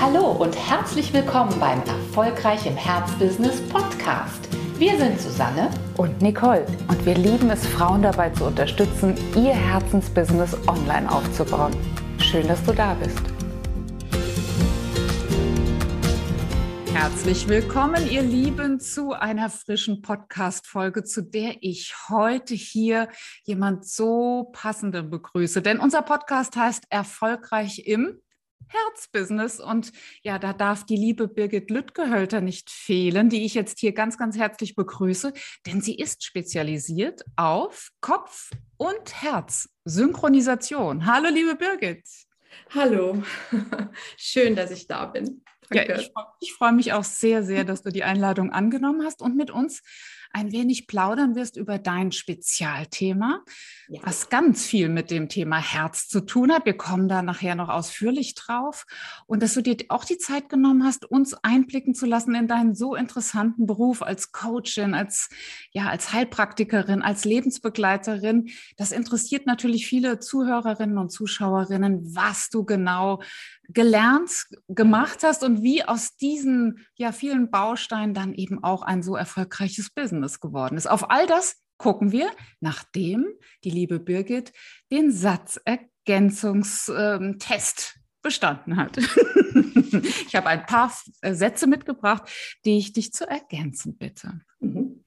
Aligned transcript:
Hallo 0.00 0.30
und 0.30 0.54
herzlich 0.54 1.12
willkommen 1.12 1.58
beim 1.58 1.80
Erfolgreich 1.80 2.64
im 2.66 2.76
Herzbusiness 2.76 3.60
Podcast. 3.68 4.48
Wir 4.78 4.96
sind 4.96 5.20
Susanne 5.20 5.70
und 5.96 6.22
Nicole 6.22 6.64
und 6.86 7.04
wir 7.04 7.16
lieben 7.16 7.50
es, 7.50 7.66
Frauen 7.66 8.02
dabei 8.02 8.30
zu 8.30 8.44
unterstützen, 8.44 9.16
ihr 9.34 9.52
Herzensbusiness 9.52 10.56
online 10.68 11.10
aufzubauen. 11.10 11.74
Schön, 12.20 12.46
dass 12.46 12.62
du 12.62 12.72
da 12.72 12.94
bist. 12.94 13.20
Herzlich 16.94 17.48
willkommen, 17.48 18.08
ihr 18.08 18.22
Lieben, 18.22 18.78
zu 18.78 19.14
einer 19.14 19.50
frischen 19.50 20.00
Podcast-Folge, 20.00 21.02
zu 21.02 21.22
der 21.22 21.56
ich 21.60 21.92
heute 22.08 22.54
hier 22.54 23.08
jemand 23.42 23.84
so 23.84 24.50
passenden 24.52 25.10
begrüße. 25.10 25.60
Denn 25.60 25.80
unser 25.80 26.02
Podcast 26.02 26.54
heißt 26.54 26.84
Erfolgreich 26.88 27.82
im 27.84 28.20
Herzbusiness. 28.68 29.60
Und 29.60 29.92
ja, 30.22 30.38
da 30.38 30.52
darf 30.52 30.84
die 30.84 30.96
liebe 30.96 31.28
Birgit 31.28 31.70
Lüttgehölter 31.70 32.40
nicht 32.40 32.70
fehlen, 32.70 33.28
die 33.28 33.44
ich 33.44 33.54
jetzt 33.54 33.78
hier 33.78 33.92
ganz, 33.92 34.18
ganz 34.18 34.36
herzlich 34.36 34.74
begrüße, 34.74 35.32
denn 35.66 35.80
sie 35.80 35.96
ist 35.96 36.24
spezialisiert 36.24 37.22
auf 37.36 37.90
Kopf 38.00 38.50
und 38.76 39.22
Herz, 39.22 39.68
Synchronisation. 39.84 41.06
Hallo, 41.06 41.28
liebe 41.30 41.56
Birgit. 41.56 42.04
Hallo, 42.74 43.22
schön, 44.16 44.56
dass 44.56 44.70
ich 44.70 44.86
da 44.86 45.06
bin. 45.06 45.42
Danke. 45.70 45.92
Ja, 45.92 45.98
ich, 45.98 46.12
ich 46.40 46.52
freue 46.54 46.72
mich 46.72 46.92
auch 46.92 47.04
sehr, 47.04 47.42
sehr, 47.42 47.64
dass 47.64 47.82
du 47.82 47.90
die 47.90 48.04
Einladung 48.04 48.50
angenommen 48.50 49.04
hast 49.04 49.20
und 49.20 49.36
mit 49.36 49.50
uns 49.50 49.82
ein 50.32 50.52
wenig 50.52 50.86
plaudern 50.86 51.34
wirst 51.34 51.56
über 51.56 51.78
dein 51.78 52.12
Spezialthema, 52.12 53.44
ja. 53.88 54.00
was 54.04 54.28
ganz 54.28 54.66
viel 54.66 54.88
mit 54.88 55.10
dem 55.10 55.28
Thema 55.28 55.58
Herz 55.58 56.08
zu 56.08 56.20
tun 56.20 56.52
hat. 56.52 56.66
Wir 56.66 56.76
kommen 56.76 57.08
da 57.08 57.22
nachher 57.22 57.54
noch 57.54 57.68
ausführlich 57.68 58.34
drauf. 58.34 58.86
Und 59.26 59.42
dass 59.42 59.54
du 59.54 59.62
dir 59.62 59.76
auch 59.88 60.04
die 60.04 60.18
Zeit 60.18 60.48
genommen 60.48 60.84
hast, 60.84 61.04
uns 61.04 61.34
einblicken 61.42 61.94
zu 61.94 62.06
lassen 62.06 62.34
in 62.34 62.48
deinen 62.48 62.74
so 62.74 62.94
interessanten 62.94 63.66
Beruf 63.66 64.02
als 64.02 64.32
Coachin, 64.32 64.94
als, 64.94 65.28
ja, 65.72 65.88
als 65.88 66.12
Heilpraktikerin, 66.12 67.02
als 67.02 67.24
Lebensbegleiterin. 67.24 68.50
Das 68.76 68.92
interessiert 68.92 69.46
natürlich 69.46 69.86
viele 69.86 70.18
Zuhörerinnen 70.18 70.98
und 70.98 71.10
Zuschauerinnen, 71.10 72.14
was 72.14 72.50
du 72.50 72.64
genau 72.64 73.22
gelernt, 73.68 74.46
gemacht 74.68 75.22
hast 75.22 75.44
und 75.44 75.62
wie 75.62 75.84
aus 75.84 76.16
diesen 76.16 76.86
ja 76.94 77.12
vielen 77.12 77.50
Bausteinen 77.50 78.14
dann 78.14 78.34
eben 78.34 78.64
auch 78.64 78.82
ein 78.82 79.02
so 79.02 79.14
erfolgreiches 79.14 79.90
Business 79.90 80.40
geworden 80.40 80.76
ist. 80.76 80.88
Auf 80.88 81.10
all 81.10 81.26
das 81.26 81.62
gucken 81.76 82.12
wir, 82.12 82.30
nachdem 82.60 83.26
die 83.64 83.70
liebe 83.70 84.00
Birgit 84.00 84.52
den 84.90 85.12
Satzergänzungstest 85.12 86.90
ähm, 86.98 87.38
bestanden 88.22 88.76
hat. 88.76 88.96
ich 88.98 90.34
habe 90.34 90.48
ein 90.48 90.66
paar 90.66 90.92
äh, 91.20 91.34
Sätze 91.34 91.66
mitgebracht, 91.66 92.30
die 92.64 92.78
ich 92.78 92.92
dich 92.92 93.12
zu 93.12 93.28
ergänzen 93.28 93.96
bitte. 93.96 94.40
Mhm. 94.60 95.04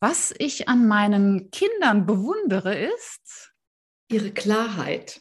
Was 0.00 0.34
ich 0.38 0.68
an 0.68 0.88
meinen 0.88 1.50
Kindern 1.52 2.06
bewundere, 2.06 2.74
ist 2.74 3.52
ihre 4.08 4.32
Klarheit. 4.32 5.20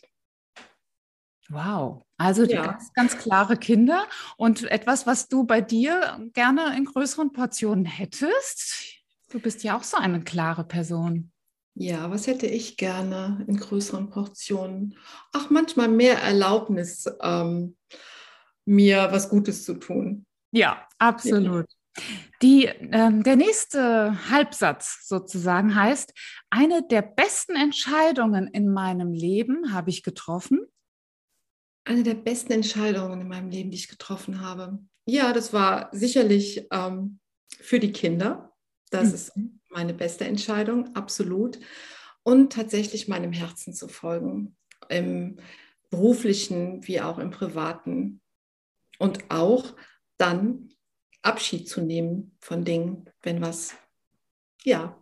Wow. 1.52 2.04
Also 2.18 2.44
ja. 2.44 2.66
ganz, 2.66 2.94
ganz 2.94 3.18
klare 3.18 3.58
Kinder 3.58 4.06
und 4.38 4.64
etwas, 4.64 5.06
was 5.06 5.28
du 5.28 5.44
bei 5.44 5.62
dir 5.62 6.20
gerne 6.34 6.76
in 6.78 6.86
größeren 6.86 7.32
Portionen 7.32 7.86
hättest. 7.86 9.02
Du 9.30 9.40
bist 9.40 9.64
ja 9.64 9.78
auch 9.78 9.84
so 9.84 9.98
eine 9.98 10.22
klare 10.22 10.64
Person. 10.64 11.32
Ja, 11.74 12.12
was 12.12 12.28
hätte 12.28 12.48
ich 12.48 12.78
gerne 12.78 13.44
in 13.48 13.58
größeren 13.58 14.10
Portionen? 14.10 14.98
Ach, 15.32 15.50
manchmal 15.50 15.88
mehr 15.88 16.22
Erlaubnis, 16.22 17.06
ähm, 17.22 17.78
mir 18.66 19.08
was 19.12 19.30
Gutes 19.30 19.64
zu 19.64 19.76
tun. 19.76 20.26
Ja, 20.52 20.86
absolut. 21.00 21.66
Ja. 21.70 22.04
Die, 22.42 22.66
ähm, 22.66 23.24
der 23.24 23.36
nächste 23.36 24.30
Halbsatz 24.30 25.08
sozusagen 25.08 25.76
heißt, 25.76 26.14
eine 26.50 26.84
der 26.84 27.02
besten 27.02 27.56
Entscheidungen 27.56 28.48
in 28.48 28.72
meinem 28.72 29.14
Leben 29.14 29.74
habe 29.74 29.90
ich 29.90 30.04
getroffen, 30.04 30.68
eine 31.84 32.04
der 32.04 32.14
besten 32.14 32.54
Entscheidungen 32.54 33.22
in 33.22 33.28
meinem 33.28 33.50
Leben, 33.50 33.72
die 33.72 33.78
ich 33.78 33.88
getroffen 33.88 34.42
habe. 34.42 34.80
Ja, 35.06 35.34
das 35.34 35.54
war 35.54 35.90
sicherlich 35.92 36.68
ähm, 36.72 37.20
für 37.60 37.80
die 37.80 37.92
Kinder. 37.92 38.54
Das 38.90 39.10
mhm. 39.10 39.14
ist 39.14 39.32
meine 39.70 39.94
beste 39.94 40.26
Entscheidung, 40.26 40.96
absolut. 40.96 41.60
Und 42.24 42.54
tatsächlich 42.54 43.08
meinem 43.08 43.32
Herzen 43.32 43.74
zu 43.74 43.88
folgen, 43.88 44.56
im 44.90 45.38
beruflichen 45.90 46.86
wie 46.88 47.02
auch 47.02 47.18
im 47.18 47.32
privaten. 47.32 48.22
Und 49.00 49.20
auch 49.30 49.76
dann 50.18 50.70
Abschied 51.24 51.68
zu 51.68 51.82
nehmen 51.82 52.36
von 52.40 52.64
Dingen, 52.64 53.10
wenn 53.24 53.42
was, 53.42 53.76
ja. 54.64 54.98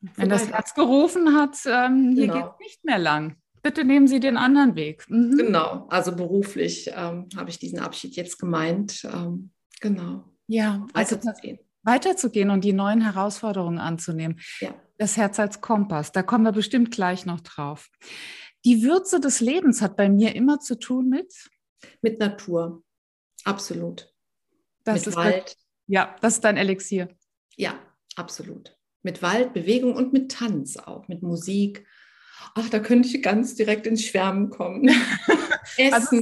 Wenn 0.00 0.28
das 0.28 0.48
Herz 0.48 0.74
gerufen 0.74 1.34
hat, 1.34 1.56
ähm, 1.66 2.12
hier 2.14 2.26
genau. 2.26 2.34
geht 2.34 2.52
es 2.52 2.58
nicht 2.58 2.84
mehr 2.84 2.98
lang 2.98 3.36
bitte 3.64 3.84
nehmen 3.84 4.06
Sie 4.06 4.20
den 4.20 4.36
anderen 4.36 4.76
Weg. 4.76 5.04
Mhm. 5.08 5.36
Genau, 5.36 5.88
also 5.88 6.14
beruflich 6.14 6.92
ähm, 6.94 7.28
habe 7.34 7.50
ich 7.50 7.58
diesen 7.58 7.80
Abschied 7.80 8.14
jetzt 8.14 8.38
gemeint. 8.38 9.04
Ähm, 9.12 9.50
genau. 9.80 10.24
Ja, 10.46 10.86
also 10.92 11.16
weiterzugehen. 11.16 11.58
Weiterzugehen 11.82 12.50
und 12.50 12.62
die 12.62 12.72
neuen 12.72 13.00
Herausforderungen 13.00 13.78
anzunehmen. 13.78 14.40
Ja. 14.60 14.74
Das 14.98 15.16
Herz 15.16 15.40
als 15.40 15.60
Kompass, 15.60 16.12
da 16.12 16.22
kommen 16.22 16.44
wir 16.44 16.52
bestimmt 16.52 16.92
gleich 16.92 17.26
noch 17.26 17.40
drauf. 17.40 17.90
Die 18.64 18.82
Würze 18.82 19.18
des 19.18 19.40
Lebens 19.40 19.82
hat 19.82 19.96
bei 19.96 20.08
mir 20.08 20.36
immer 20.36 20.60
zu 20.60 20.78
tun 20.78 21.08
mit? 21.08 21.34
Mit 22.00 22.20
Natur, 22.20 22.82
absolut. 23.44 24.12
Das 24.84 25.00
mit 25.00 25.06
ist 25.08 25.16
Wald. 25.16 25.56
ja, 25.86 26.14
das 26.20 26.34
ist 26.34 26.44
dein 26.44 26.56
Elixier. 26.56 27.08
Ja, 27.56 27.78
absolut. 28.16 28.78
Mit 29.02 29.20
Wald, 29.22 29.52
Bewegung 29.52 29.94
und 29.94 30.12
mit 30.12 30.30
Tanz 30.30 30.76
auch, 30.76 31.08
mit 31.08 31.22
Musik 31.22 31.86
ach, 32.54 32.68
da 32.70 32.78
könnte 32.78 33.08
ich 33.08 33.22
ganz 33.22 33.54
direkt 33.54 33.86
ins 33.86 34.04
Schwärmen 34.04 34.50
kommen. 34.50 34.90
also 35.92 36.20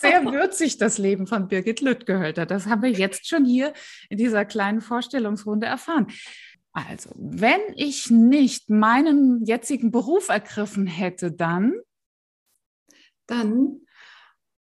sehr 0.00 0.24
würzig 0.24 0.78
das 0.78 0.98
Leben 0.98 1.26
von 1.26 1.48
Birgit 1.48 1.80
Lüttgehölter. 1.80 2.46
Das 2.46 2.66
haben 2.66 2.82
wir 2.82 2.90
jetzt 2.90 3.28
schon 3.28 3.44
hier 3.44 3.72
in 4.08 4.18
dieser 4.18 4.44
kleinen 4.44 4.80
Vorstellungsrunde 4.80 5.66
erfahren. 5.66 6.06
Also, 6.72 7.10
wenn 7.16 7.60
ich 7.76 8.10
nicht 8.10 8.70
meinen 8.70 9.44
jetzigen 9.44 9.90
Beruf 9.90 10.28
ergriffen 10.28 10.86
hätte, 10.86 11.32
dann? 11.32 11.74
Dann, 13.26 13.80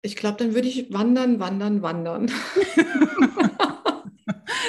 ich 0.02 0.18
glaube, 0.18 0.38
dann 0.38 0.54
würde 0.54 0.68
ich 0.68 0.94
wandern, 0.94 1.40
wandern, 1.40 1.82
wandern. 1.82 2.28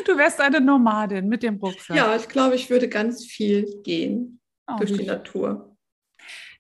du 0.07 0.17
wärst 0.17 0.41
eine 0.41 0.61
Nomadin 0.61 1.29
mit 1.29 1.43
dem 1.43 1.57
Rucksack. 1.57 1.97
Ja, 1.97 2.15
ich 2.15 2.29
glaube, 2.29 2.55
ich 2.55 2.71
würde 2.71 2.89
ganz 2.89 3.25
viel 3.25 3.83
gehen 3.83 4.41
oh, 4.69 4.77
durch 4.79 4.93
die 4.93 5.05
Natur 5.05 5.66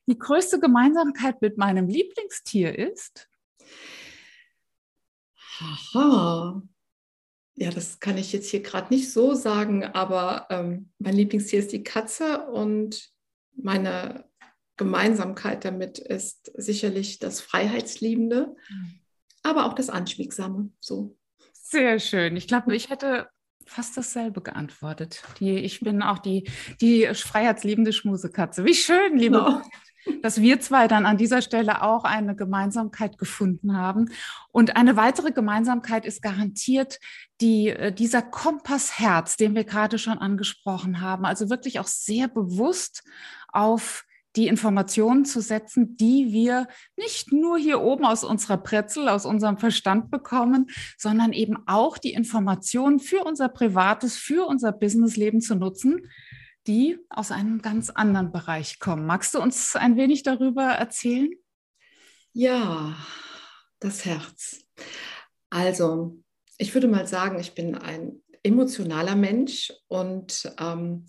die 0.06 0.18
größte 0.18 0.60
Gemeinsamkeit 0.60 1.40
mit 1.42 1.58
meinem 1.58 1.88
Lieblingstier 1.88 2.78
ist? 2.78 3.28
Aha. 5.60 6.62
Ja, 7.54 7.70
das 7.70 8.00
kann 8.00 8.18
ich 8.18 8.32
jetzt 8.32 8.50
hier 8.50 8.62
gerade 8.62 8.92
nicht 8.92 9.10
so 9.10 9.34
sagen, 9.34 9.82
aber 9.82 10.46
ähm, 10.50 10.90
mein 10.98 11.16
Lieblingstier 11.16 11.58
ist 11.58 11.72
die 11.72 11.82
Katze 11.82 12.46
und 12.48 13.10
meine 13.54 14.28
Gemeinsamkeit 14.76 15.64
damit 15.64 15.98
ist 15.98 16.52
sicherlich 16.54 17.18
das 17.18 17.40
Freiheitsliebende, 17.40 18.54
mhm. 18.68 19.00
aber 19.42 19.64
auch 19.64 19.72
das 19.72 19.88
Anschmiegsame. 19.88 20.70
So. 20.80 21.16
Sehr 21.54 21.98
schön. 21.98 22.36
Ich 22.36 22.46
glaube, 22.46 22.76
ich 22.76 22.90
hätte 22.90 23.28
fast 23.64 23.96
dasselbe 23.96 24.42
geantwortet. 24.42 25.22
Die, 25.40 25.56
ich 25.56 25.80
bin 25.80 26.02
auch 26.02 26.18
die, 26.18 26.48
die 26.82 27.06
freiheitsliebende 27.06 27.94
Schmusekatze. 27.94 28.66
Wie 28.66 28.74
schön, 28.74 29.16
liebe 29.16 29.38
genau 29.38 29.62
dass 30.22 30.40
wir 30.40 30.60
zwei 30.60 30.88
dann 30.88 31.06
an 31.06 31.16
dieser 31.16 31.42
Stelle 31.42 31.82
auch 31.82 32.04
eine 32.04 32.36
Gemeinsamkeit 32.36 33.18
gefunden 33.18 33.76
haben. 33.76 34.10
Und 34.50 34.76
eine 34.76 34.96
weitere 34.96 35.32
Gemeinsamkeit 35.32 36.04
ist 36.04 36.22
garantiert 36.22 36.98
die, 37.40 37.68
äh, 37.68 37.92
dieser 37.92 38.22
Kompassherz, 38.22 39.36
den 39.36 39.54
wir 39.54 39.64
gerade 39.64 39.98
schon 39.98 40.18
angesprochen 40.18 41.00
haben. 41.00 41.24
Also 41.24 41.50
wirklich 41.50 41.80
auch 41.80 41.86
sehr 41.86 42.28
bewusst 42.28 43.02
auf 43.52 44.04
die 44.36 44.48
Informationen 44.48 45.24
zu 45.24 45.40
setzen, 45.40 45.96
die 45.96 46.30
wir 46.30 46.68
nicht 46.96 47.32
nur 47.32 47.56
hier 47.56 47.80
oben 47.80 48.04
aus 48.04 48.22
unserer 48.22 48.58
Pretzel, 48.58 49.08
aus 49.08 49.24
unserem 49.24 49.56
Verstand 49.56 50.10
bekommen, 50.10 50.66
sondern 50.98 51.32
eben 51.32 51.56
auch 51.66 51.96
die 51.96 52.12
Informationen 52.12 53.00
für 53.00 53.24
unser 53.24 53.48
privates, 53.48 54.16
für 54.16 54.46
unser 54.46 54.72
Businessleben 54.72 55.40
zu 55.40 55.54
nutzen, 55.54 56.02
die 56.66 56.98
aus 57.08 57.30
einem 57.30 57.62
ganz 57.62 57.90
anderen 57.90 58.32
Bereich 58.32 58.78
kommen. 58.78 59.06
Magst 59.06 59.34
du 59.34 59.40
uns 59.40 59.76
ein 59.76 59.96
wenig 59.96 60.22
darüber 60.22 60.64
erzählen? 60.64 61.30
Ja, 62.32 62.96
das 63.80 64.04
Herz. 64.04 64.64
Also, 65.50 66.22
ich 66.58 66.74
würde 66.74 66.88
mal 66.88 67.06
sagen, 67.06 67.38
ich 67.38 67.54
bin 67.54 67.74
ein 67.74 68.22
emotionaler 68.42 69.16
Mensch 69.16 69.72
und 69.88 70.52
ähm, 70.58 71.06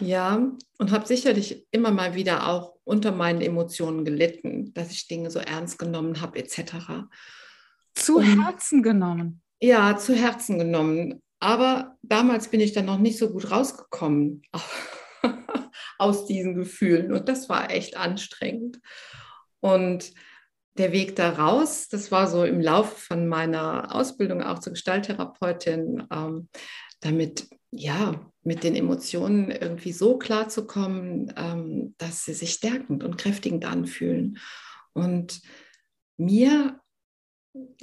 ja, 0.00 0.52
und 0.78 0.90
habe 0.90 1.06
sicherlich 1.06 1.66
immer 1.70 1.90
mal 1.90 2.14
wieder 2.14 2.48
auch 2.48 2.74
unter 2.84 3.12
meinen 3.12 3.40
Emotionen 3.40 4.04
gelitten, 4.04 4.74
dass 4.74 4.90
ich 4.90 5.06
Dinge 5.06 5.30
so 5.30 5.38
ernst 5.38 5.78
genommen 5.78 6.20
habe, 6.20 6.38
etc. 6.38 7.06
Zu 7.94 8.16
und, 8.16 8.42
Herzen 8.42 8.82
genommen. 8.82 9.40
Ja, 9.60 9.96
zu 9.96 10.14
Herzen 10.14 10.58
genommen. 10.58 11.22
Aber 11.44 11.98
damals 12.00 12.48
bin 12.48 12.60
ich 12.60 12.72
dann 12.72 12.86
noch 12.86 12.96
nicht 12.96 13.18
so 13.18 13.28
gut 13.28 13.50
rausgekommen 13.50 14.40
aus 15.98 16.24
diesen 16.24 16.54
Gefühlen. 16.54 17.12
Und 17.12 17.28
das 17.28 17.50
war 17.50 17.70
echt 17.70 17.98
anstrengend. 17.98 18.80
Und 19.60 20.10
der 20.78 20.92
Weg 20.92 21.16
da 21.16 21.28
raus, 21.28 21.88
das 21.90 22.10
war 22.10 22.28
so 22.28 22.44
im 22.44 22.62
Laufe 22.62 22.98
von 22.98 23.28
meiner 23.28 23.94
Ausbildung 23.94 24.42
auch 24.42 24.60
zur 24.60 24.72
Gestalttherapeutin, 24.72 26.04
ähm, 26.10 26.48
damit 27.00 27.46
ja 27.70 28.32
mit 28.42 28.64
den 28.64 28.74
Emotionen 28.74 29.50
irgendwie 29.50 29.92
so 29.92 30.16
klar 30.16 30.48
zu 30.48 30.66
kommen, 30.66 31.30
ähm, 31.36 31.94
dass 31.98 32.24
sie 32.24 32.32
sich 32.32 32.54
stärkend 32.54 33.04
und 33.04 33.18
kräftigend 33.18 33.66
anfühlen. 33.66 34.38
Und 34.94 35.42
mir 36.16 36.80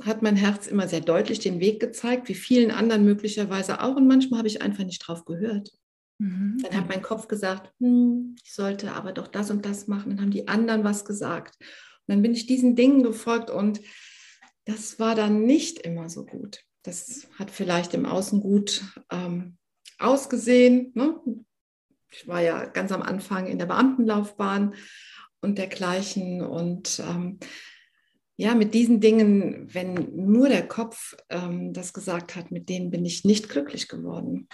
hat 0.04 0.22
mein 0.22 0.36
Herz 0.36 0.68
immer 0.68 0.88
sehr 0.88 1.02
deutlich 1.02 1.40
den 1.40 1.60
Weg 1.60 1.80
gezeigt, 1.80 2.28
wie 2.28 2.36
vielen 2.36 2.72
anderen 2.72 3.06
möglicherweise 3.06 3.82
auch. 3.82 3.96
Und 3.96 4.08
manchmal 4.08 4.40
habe 4.40 4.48
ich 4.48 4.62
einfach 4.62 4.84
nicht 4.84 5.00
drauf 5.00 5.26
gehört. 5.26 5.72
Mhm. 6.18 6.58
Dann 6.62 6.78
hat 6.78 6.90
mein 6.90 7.02
Kopf 7.02 7.28
gesagt, 7.28 7.72
hm, 7.80 8.36
ich 8.44 8.54
sollte 8.54 8.94
aber 8.94 9.12
doch 9.12 9.28
das 9.28 9.50
und 9.50 9.66
das 9.66 9.88
machen. 9.88 10.12
Dann 10.12 10.22
haben 10.22 10.32
die 10.32 10.48
anderen 10.48 10.84
was 10.84 11.06
gesagt. 11.06 11.56
Und 11.60 12.16
dann 12.16 12.22
bin 12.22 12.34
ich 12.34 12.48
diesen 12.48 12.76
Dingen 12.76 13.04
gefolgt 13.04 13.50
und 13.50 13.82
das 14.66 15.00
war 15.00 15.16
dann 15.16 15.46
nicht 15.46 15.80
immer 15.80 16.10
so 16.10 16.26
gut. 16.26 16.64
Das 16.84 17.28
hat 17.38 17.52
vielleicht 17.52 17.94
im 17.94 18.06
Außen 18.06 18.42
gut 18.42 18.84
ähm, 19.12 19.58
ausgesehen. 20.00 20.92
Ne? 20.96 21.20
Ich 22.12 22.28
war 22.28 22.42
ja 22.42 22.66
ganz 22.66 22.92
am 22.92 23.02
Anfang 23.02 23.48
in 23.48 23.58
der 23.58 23.68
Beamtenlaufbahn 23.68 24.76
und 25.42 25.58
dergleichen. 25.58 26.42
Und 26.42 27.00
ähm, 27.00 27.40
ja, 28.42 28.56
mit 28.56 28.74
diesen 28.74 29.00
Dingen, 29.00 29.72
wenn 29.72 29.94
nur 30.16 30.50
der 30.50 30.68
Kopf 30.68 31.16
ähm, 31.30 31.74
das 31.74 31.94
gesagt 31.94 32.36
hat, 32.36 32.50
mit 32.50 32.70
denen 32.70 32.90
bin 32.90 33.06
ich 33.06 33.24
nicht 33.24 33.50
glücklich 33.50 33.88
geworden. 33.88 34.48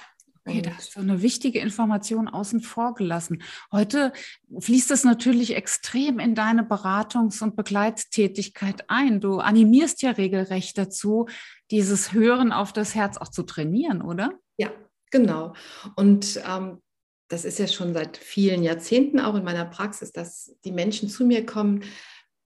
Okay, 0.45 0.61
da 0.61 0.71
hast 0.71 0.97
du 0.97 0.99
eine 0.99 1.21
wichtige 1.21 1.59
Information 1.59 2.27
außen 2.27 2.59
vor 2.59 2.95
gelassen. 2.95 3.43
Heute 3.71 4.11
fließt 4.59 4.91
es 4.91 5.05
natürlich 5.05 5.55
extrem 5.55 6.19
in 6.19 6.35
deine 6.35 6.63
Beratungs- 6.63 7.41
und 7.41 7.55
Begleittätigkeit 7.55 8.89
ein. 8.89 9.21
Du 9.21 9.39
animierst 9.39 10.01
ja 10.01 10.11
regelrecht 10.11 10.77
dazu, 10.77 11.27
dieses 11.71 12.11
Hören 12.11 12.51
auf 12.51 12.73
das 12.73 12.93
Herz 12.93 13.15
auch 13.15 13.29
zu 13.29 13.43
trainieren, 13.43 14.01
oder? 14.01 14.33
Ja, 14.57 14.69
genau. 15.11 15.53
Und 15.95 16.41
ähm, 16.45 16.81
das 17.29 17.45
ist 17.45 17.57
ja 17.57 17.67
schon 17.67 17.93
seit 17.93 18.17
vielen 18.17 18.63
Jahrzehnten 18.63 19.21
auch 19.21 19.35
in 19.35 19.45
meiner 19.45 19.65
Praxis, 19.65 20.11
dass 20.11 20.53
die 20.65 20.73
Menschen 20.73 21.07
zu 21.07 21.25
mir 21.25 21.45
kommen, 21.45 21.83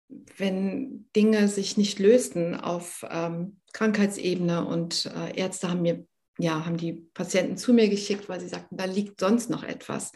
wenn 0.08 1.08
Dinge 1.14 1.49
sich 1.49 1.76
nicht 1.76 1.99
lösten 1.99 2.55
auf 2.55 3.05
ähm, 3.10 3.60
Krankheitsebene 3.72 4.64
und 4.64 5.06
äh, 5.06 5.38
Ärzte 5.38 5.70
haben 5.70 5.82
mir 5.82 6.06
ja, 6.38 6.64
haben 6.64 6.76
die 6.76 6.93
Patienten 7.14 7.56
zu 7.56 7.75
mir 7.75 7.88
geschickt, 7.88 8.28
weil 8.28 8.40
sie 8.40 8.49
sagten, 8.49 8.76
da 8.76 8.84
liegt 8.84 9.20
sonst 9.20 9.50
noch 9.50 9.64
etwas. 9.64 10.12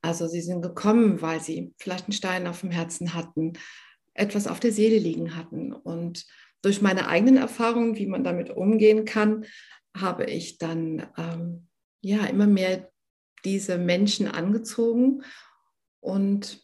Also 0.00 0.28
sie 0.28 0.40
sind 0.40 0.62
gekommen, 0.62 1.20
weil 1.20 1.40
sie 1.40 1.74
vielleicht 1.76 2.04
einen 2.04 2.12
Stein 2.12 2.46
auf 2.46 2.60
dem 2.60 2.70
Herzen 2.70 3.14
hatten, 3.14 3.54
etwas 4.14 4.46
auf 4.46 4.60
der 4.60 4.72
Seele 4.72 4.98
liegen 4.98 5.36
hatten. 5.36 5.72
Und 5.72 6.24
durch 6.62 6.80
meine 6.80 7.08
eigenen 7.08 7.36
Erfahrungen, 7.36 7.96
wie 7.96 8.06
man 8.06 8.22
damit 8.22 8.50
umgehen 8.50 9.04
kann, 9.04 9.44
habe 9.96 10.24
ich 10.24 10.58
dann 10.58 11.08
ähm, 11.18 11.66
ja 12.00 12.24
immer 12.26 12.46
mehr 12.46 12.88
diese 13.44 13.76
Menschen 13.76 14.28
angezogen 14.28 15.22
und 16.00 16.62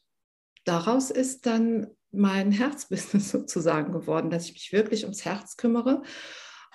daraus 0.65 1.11
ist 1.11 1.47
dann 1.47 1.89
mein 2.13 2.53
Herzbusiness 2.53 3.31
sozusagen 3.31 3.93
geworden, 3.93 4.31
dass 4.31 4.47
ich 4.47 4.53
mich 4.53 4.73
wirklich 4.73 5.05
ums 5.05 5.25
Herz 5.25 5.57
kümmere 5.57 6.03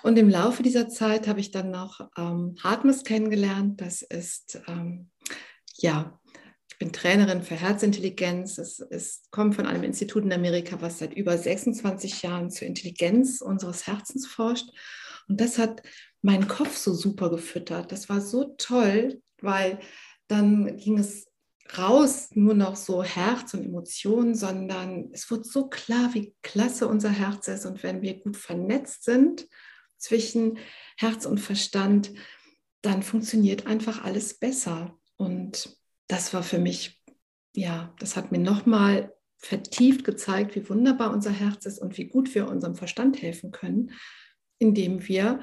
und 0.02 0.18
im 0.18 0.28
Laufe 0.28 0.62
dieser 0.62 0.88
Zeit 0.88 1.28
habe 1.28 1.40
ich 1.40 1.52
dann 1.52 1.70
noch 1.70 2.00
ähm, 2.16 2.56
Hartmus 2.62 3.04
kennengelernt. 3.04 3.80
Das 3.80 4.02
ist, 4.02 4.60
ähm, 4.66 5.10
ja, 5.76 6.18
ich 6.68 6.78
bin 6.78 6.92
Trainerin 6.92 7.42
für 7.42 7.54
Herzintelligenz. 7.54 8.58
Es, 8.58 8.80
es 8.80 9.22
kommt 9.30 9.54
von 9.54 9.66
einem 9.66 9.84
Institut 9.84 10.24
in 10.24 10.32
Amerika, 10.32 10.80
was 10.80 10.98
seit 10.98 11.14
über 11.14 11.38
26 11.38 12.22
Jahren 12.22 12.50
zur 12.50 12.66
Intelligenz 12.66 13.40
unseres 13.40 13.86
Herzens 13.86 14.26
forscht. 14.26 14.68
Und 15.28 15.40
das 15.40 15.58
hat 15.58 15.82
meinen 16.20 16.48
Kopf 16.48 16.76
so 16.76 16.92
super 16.94 17.30
gefüttert. 17.30 17.92
Das 17.92 18.08
war 18.08 18.20
so 18.20 18.56
toll, 18.58 19.22
weil 19.40 19.78
dann 20.26 20.76
ging 20.78 20.98
es 20.98 21.26
raus, 21.78 22.28
nur 22.32 22.54
noch 22.54 22.76
so 22.76 23.02
Herz 23.02 23.54
und 23.54 23.64
Emotionen, 23.64 24.34
sondern 24.34 25.10
es 25.12 25.30
wird 25.30 25.46
so 25.46 25.68
klar, 25.68 26.14
wie 26.14 26.34
klasse 26.42 26.88
unser 26.88 27.10
Herz 27.10 27.48
ist. 27.48 27.66
Und 27.66 27.82
wenn 27.82 28.02
wir 28.02 28.20
gut 28.20 28.36
vernetzt 28.36 29.04
sind, 29.04 29.46
zwischen 30.02 30.58
Herz 30.96 31.24
und 31.26 31.38
Verstand, 31.38 32.12
dann 32.82 33.02
funktioniert 33.02 33.66
einfach 33.66 34.04
alles 34.04 34.38
besser. 34.38 34.98
Und 35.16 35.78
das 36.08 36.34
war 36.34 36.42
für 36.42 36.58
mich, 36.58 37.00
ja, 37.54 37.94
das 38.00 38.16
hat 38.16 38.32
mir 38.32 38.38
nochmal 38.38 39.14
vertieft 39.38 40.04
gezeigt, 40.04 40.54
wie 40.56 40.68
wunderbar 40.68 41.12
unser 41.12 41.30
Herz 41.30 41.66
ist 41.66 41.78
und 41.78 41.96
wie 41.96 42.08
gut 42.08 42.34
wir 42.34 42.48
unserem 42.48 42.74
Verstand 42.74 43.22
helfen 43.22 43.52
können, 43.52 43.92
indem 44.58 45.06
wir 45.06 45.40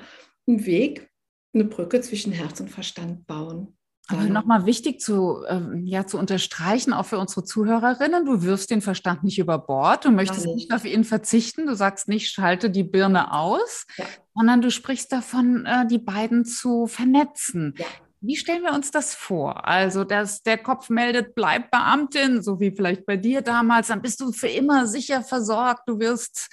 einen 0.47 0.65
Weg, 0.65 1.09
eine 1.53 1.65
Brücke 1.65 2.01
zwischen 2.01 2.31
Herz 2.31 2.59
und 2.59 2.69
Verstand 2.69 3.25
bauen. 3.27 3.78
Aber 4.09 4.23
nochmal 4.23 4.65
wichtig 4.65 4.99
zu, 4.99 5.43
äh, 5.47 5.61
ja, 5.83 6.07
zu 6.07 6.17
unterstreichen, 6.17 6.93
auch 6.93 7.05
für 7.05 7.19
unsere 7.19 7.43
Zuhörerinnen, 7.43 8.25
du 8.25 8.41
wirfst 8.41 8.71
den 8.71 8.81
Verstand 8.81 9.23
nicht 9.23 9.39
über 9.39 9.59
Bord, 9.59 10.05
du 10.05 10.11
möchtest 10.11 10.45
nicht. 10.45 10.55
nicht 10.55 10.73
auf 10.73 10.85
ihn 10.85 11.03
verzichten, 11.03 11.67
du 11.67 11.75
sagst 11.75 12.07
nicht, 12.07 12.31
schalte 12.31 12.69
die 12.69 12.83
Birne 12.83 13.33
aus, 13.33 13.85
ja. 13.97 14.05
sondern 14.33 14.61
du 14.61 14.71
sprichst 14.71 15.11
davon, 15.11 15.65
äh, 15.65 15.85
die 15.87 15.99
beiden 15.99 16.45
zu 16.45 16.87
vernetzen. 16.87 17.75
Ja. 17.77 17.85
Wie 18.21 18.35
stellen 18.35 18.63
wir 18.63 18.73
uns 18.73 18.91
das 18.91 19.15
vor? 19.15 19.65
Also, 19.65 20.03
dass 20.03 20.43
der 20.43 20.57
Kopf 20.57 20.89
meldet, 20.89 21.35
bleib 21.35 21.71
Beamtin, 21.71 22.41
so 22.41 22.59
wie 22.59 22.71
vielleicht 22.71 23.05
bei 23.05 23.15
dir 23.15 23.41
damals, 23.41 23.87
dann 23.87 24.01
bist 24.01 24.19
du 24.19 24.33
für 24.33 24.49
immer 24.49 24.87
sicher 24.87 25.23
versorgt, 25.23 25.83
du 25.87 25.99
wirst 25.99 26.49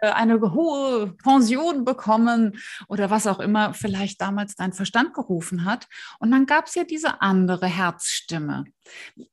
äh, 0.00 0.08
eine 0.08 0.40
hohe 0.40 1.14
Pension 1.22 1.84
bekommen 1.84 2.58
oder 2.88 3.10
was 3.10 3.26
auch 3.26 3.38
immer 3.38 3.74
vielleicht 3.74 4.20
damals 4.20 4.56
dein 4.56 4.72
Verstand 4.72 5.12
gerufen 5.12 5.66
hat. 5.66 5.88
Und 6.20 6.30
dann 6.30 6.46
gab 6.46 6.66
es 6.66 6.74
ja 6.74 6.84
diese 6.84 7.20
andere 7.20 7.66
Herzstimme. 7.66 8.64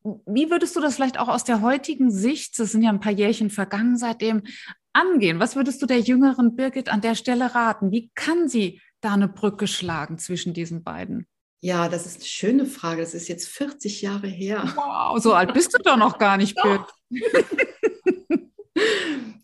Wie 0.03 0.49
würdest 0.49 0.75
du 0.75 0.81
das 0.81 0.95
vielleicht 0.95 1.17
auch 1.17 1.29
aus 1.29 1.45
der 1.45 1.61
heutigen 1.61 2.11
Sicht, 2.11 2.59
das 2.59 2.73
sind 2.73 2.81
ja 2.81 2.89
ein 2.89 2.99
paar 2.99 3.13
Jährchen 3.13 3.49
vergangen 3.49 3.97
seitdem, 3.97 4.43
angehen? 4.91 5.39
Was 5.39 5.55
würdest 5.55 5.81
du 5.81 5.85
der 5.85 6.01
jüngeren 6.01 6.57
Birgit 6.57 6.89
an 6.89 6.99
der 6.99 7.15
Stelle 7.15 7.55
raten? 7.55 7.91
Wie 7.91 8.11
kann 8.13 8.49
sie 8.49 8.81
da 8.99 9.13
eine 9.13 9.29
Brücke 9.29 9.67
schlagen 9.67 10.17
zwischen 10.17 10.53
diesen 10.53 10.83
beiden? 10.83 11.27
Ja, 11.59 11.89
das 11.89 12.05
ist 12.05 12.17
eine 12.17 12.25
schöne 12.25 12.65
Frage. 12.65 13.01
Das 13.01 13.13
ist 13.13 13.27
jetzt 13.27 13.47
40 13.47 14.01
Jahre 14.01 14.27
her. 14.27 14.71
Wow, 14.75 15.21
so 15.21 15.33
alt 15.33 15.53
bist 15.53 15.73
du 15.73 15.79
doch 15.81 15.97
noch 15.97 16.17
gar 16.17 16.37
nicht, 16.37 16.55
Bill. 16.61 16.79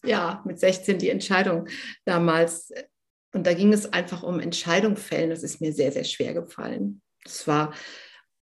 ja, 0.05 0.43
mit 0.45 0.59
16 0.59 0.99
die 0.99 1.09
Entscheidung 1.09 1.67
damals. 2.05 2.71
Und 3.33 3.47
da 3.47 3.53
ging 3.53 3.73
es 3.73 3.91
einfach 3.91 4.21
um 4.21 4.39
Entscheidung 4.39 4.95
fällen. 4.95 5.31
Das 5.31 5.41
ist 5.41 5.59
mir 5.59 5.73
sehr, 5.73 5.91
sehr 5.91 6.03
schwer 6.03 6.35
gefallen. 6.35 7.01
Das 7.23 7.47
war, 7.47 7.73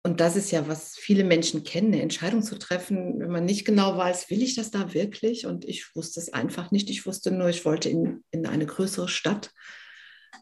und 0.04 0.20
das 0.20 0.36
ist 0.36 0.52
ja, 0.52 0.68
was 0.68 0.98
viele 0.98 1.24
Menschen 1.24 1.64
kennen, 1.64 1.94
eine 1.94 2.02
Entscheidung 2.02 2.42
zu 2.42 2.58
treffen, 2.58 3.20
wenn 3.20 3.32
man 3.32 3.46
nicht 3.46 3.64
genau 3.64 3.96
weiß, 3.96 4.30
will 4.30 4.42
ich 4.42 4.56
das 4.56 4.72
da 4.72 4.94
wirklich? 4.94 5.46
Und 5.46 5.64
ich 5.64 5.96
wusste 5.96 6.20
es 6.20 6.34
einfach 6.34 6.72
nicht. 6.72 6.90
Ich 6.90 7.06
wusste 7.06 7.32
nur, 7.32 7.48
ich 7.48 7.64
wollte 7.64 7.88
in, 7.88 8.24
in 8.32 8.46
eine 8.46 8.66
größere 8.66 9.08
Stadt, 9.08 9.52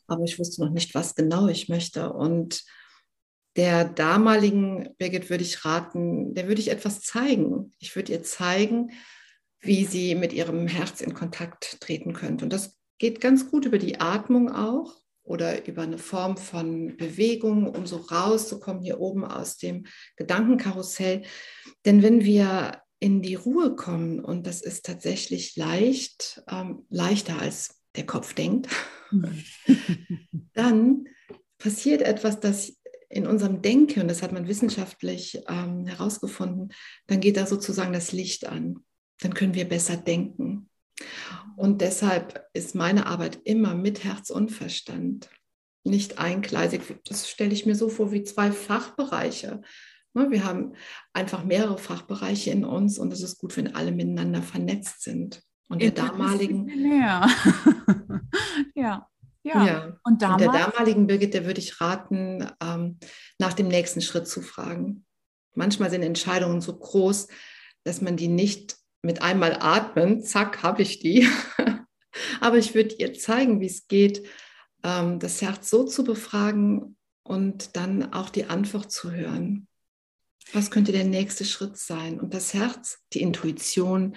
aber 0.08 0.24
ich 0.24 0.40
wusste 0.40 0.64
noch 0.64 0.72
nicht, 0.72 0.96
was 0.96 1.14
genau 1.14 1.48
ich 1.48 1.70
möchte. 1.70 2.12
Und 2.12 2.64
der 3.56 3.86
damaligen 3.86 4.90
Birgit 4.98 5.30
würde 5.30 5.44
ich 5.44 5.66
raten, 5.66 6.34
der 6.34 6.48
würde 6.48 6.62
ich 6.62 6.72
etwas 6.72 7.02
zeigen. 7.02 7.74
Ich 7.80 7.96
würde 7.96 8.12
ihr 8.12 8.24
zeigen, 8.24 8.92
wie 9.62 9.86
sie 9.86 10.16
mit 10.16 10.34
ihrem 10.34 10.68
Herz 10.68 11.02
in 11.02 11.14
Kontakt 11.14 11.82
treten 11.82 12.14
könnte. 12.14 12.46
Und 12.46 12.54
das 12.54 12.78
geht 12.98 13.22
ganz 13.22 13.50
gut 13.50 13.66
über 13.66 13.78
die 13.78 14.00
Atmung 14.00 14.52
auch 14.52 14.96
oder 15.24 15.68
über 15.68 15.84
eine 15.84 15.98
Form 15.98 16.38
von 16.38 16.98
Bewegung, 16.98 17.68
um 17.68 17.86
so 17.86 17.98
rauszukommen 17.98 18.82
hier 18.82 19.00
oben 19.00 19.26
aus 19.26 19.58
dem 19.58 19.86
Gedankenkarussell. 20.16 21.24
Denn 21.86 22.02
wenn 22.02 22.24
wir 22.24 22.82
in 23.00 23.22
die 23.22 23.36
Ruhe 23.36 23.76
kommen, 23.76 24.20
und 24.20 24.48
das 24.48 24.62
ist 24.62 24.86
tatsächlich 24.86 25.56
leicht, 25.56 26.44
ähm, 26.50 26.86
leichter 26.90 27.40
als 27.40 27.82
der 27.96 28.06
Kopf 28.06 28.34
denkt, 28.34 28.68
dann 30.54 31.06
passiert 31.58 32.02
etwas, 32.02 32.40
das 32.40 32.79
in 33.10 33.26
unserem 33.26 33.62
Denken, 33.62 34.02
und 34.02 34.08
das 34.08 34.22
hat 34.22 34.32
man 34.32 34.48
wissenschaftlich 34.48 35.42
ähm, 35.48 35.88
herausgefunden, 35.88 36.74
dann 37.08 37.20
geht 37.20 37.38
da 37.38 37.46
sozusagen 37.46 37.94
das 37.94 38.12
Licht 38.12 38.48
an. 38.48 38.84
Dann 39.20 39.34
können 39.34 39.56
wir 39.56 39.68
besser 39.68 39.98
denken. 39.98 40.70
Und 41.58 41.82
deshalb 41.82 42.48
ist 42.54 42.76
meine 42.76 43.08
Arbeit 43.08 43.40
immer 43.44 43.74
mit 43.74 44.04
Herz 44.04 44.30
und 44.30 44.52
Verstand, 44.52 45.30
nicht 45.84 46.20
eingleisig. 46.20 46.82
Das 47.06 47.30
stelle 47.30 47.54
ich 47.54 47.66
mir 47.66 47.76
so 47.76 47.90
vor 47.90 48.12
wie 48.12 48.24
zwei 48.24 48.52
Fachbereiche. 48.52 49.62
Ne, 50.14 50.32
wir 50.32 50.44
haben 50.44 50.74
einfach 51.14 51.44
mehrere 51.44 51.78
Fachbereiche 51.78 52.52
in 52.52 52.66
uns 52.66 52.98
und 52.98 53.14
es 53.14 53.22
ist 53.22 53.40
gut, 53.40 53.56
wenn 53.58 53.76
alle 53.76 53.92
miteinander 53.92 54.42
vernetzt 54.42 55.04
sind. 55.04 55.42
Und 55.68 55.82
der 55.82 55.92
damaligen. 55.92 56.68
Ja. 58.76 59.08
Ja. 59.44 59.66
ja. 59.66 59.98
Und, 60.04 60.22
damals, 60.22 60.46
und 60.46 60.54
der 60.54 60.62
damaligen 60.62 61.08
Birgit, 61.08 61.34
der 61.34 61.46
würde 61.46 61.60
ich 61.60 61.80
raten, 61.80 62.50
ähm, 62.62 63.00
nach 63.38 63.54
dem 63.54 63.68
nächsten 63.68 64.02
Schritt 64.02 64.28
zu 64.28 64.42
fragen. 64.42 65.06
Manchmal 65.56 65.90
sind 65.90 66.04
Entscheidungen 66.04 66.62
so 66.62 66.78
groß, 66.78 67.28
dass 67.84 68.02
man 68.02 68.18
die 68.18 68.28
nicht 68.28 68.78
mit 69.02 69.22
einmal 69.22 69.58
atmen, 69.60 70.22
zack, 70.22 70.64
habe 70.64 70.82
ich 70.82 71.00
die. 71.00 71.28
Aber 72.42 72.58
ich 72.58 72.76
würde 72.76 72.96
ihr 72.96 73.14
zeigen, 73.14 73.62
wie 73.62 73.68
es 73.68 73.88
geht, 73.88 74.28
ähm, 74.84 75.20
das 75.20 75.42
Herz 75.42 75.70
so 75.70 75.86
zu 75.86 76.04
befragen 76.04 76.98
und 77.24 77.76
dann 77.76 78.14
auch 78.14 78.30
die 78.30 78.46
Antwort 78.46 78.92
zu 78.92 79.12
hören. 79.12 79.68
Was 80.54 80.72
könnte 80.72 80.92
der 80.92 81.04
nächste 81.04 81.46
Schritt 81.46 81.78
sein? 81.78 82.20
Und 82.20 82.34
das 82.34 82.54
Herz, 82.54 83.00
die 83.14 83.22
Intuition, 83.22 84.16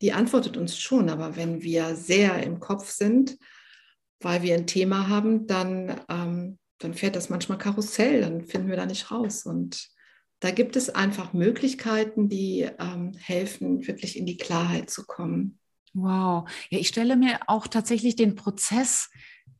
die 0.00 0.12
antwortet 0.12 0.56
uns 0.56 0.78
schon. 0.78 1.10
Aber 1.10 1.36
wenn 1.36 1.62
wir 1.62 1.94
sehr 1.94 2.42
im 2.42 2.58
Kopf 2.58 2.90
sind, 2.90 3.38
weil 4.20 4.42
wir 4.42 4.54
ein 4.54 4.66
Thema 4.66 5.08
haben, 5.08 5.46
dann, 5.46 6.00
ähm, 6.08 6.58
dann 6.78 6.94
fährt 6.94 7.16
das 7.16 7.30
manchmal 7.30 7.58
Karussell, 7.58 8.20
dann 8.20 8.46
finden 8.46 8.68
wir 8.68 8.76
da 8.76 8.86
nicht 8.86 9.10
raus. 9.10 9.44
Und 9.44 9.88
da 10.40 10.50
gibt 10.50 10.76
es 10.76 10.90
einfach 10.90 11.32
Möglichkeiten, 11.32 12.28
die 12.28 12.68
ähm, 12.78 13.12
helfen, 13.18 13.86
wirklich 13.86 14.18
in 14.18 14.26
die 14.26 14.36
Klarheit 14.36 14.90
zu 14.90 15.06
kommen. 15.06 15.58
Wow. 15.94 16.48
Ja, 16.68 16.78
ich 16.78 16.88
stelle 16.88 17.16
mir 17.16 17.40
auch 17.46 17.66
tatsächlich 17.66 18.16
den 18.16 18.34
Prozess 18.34 19.08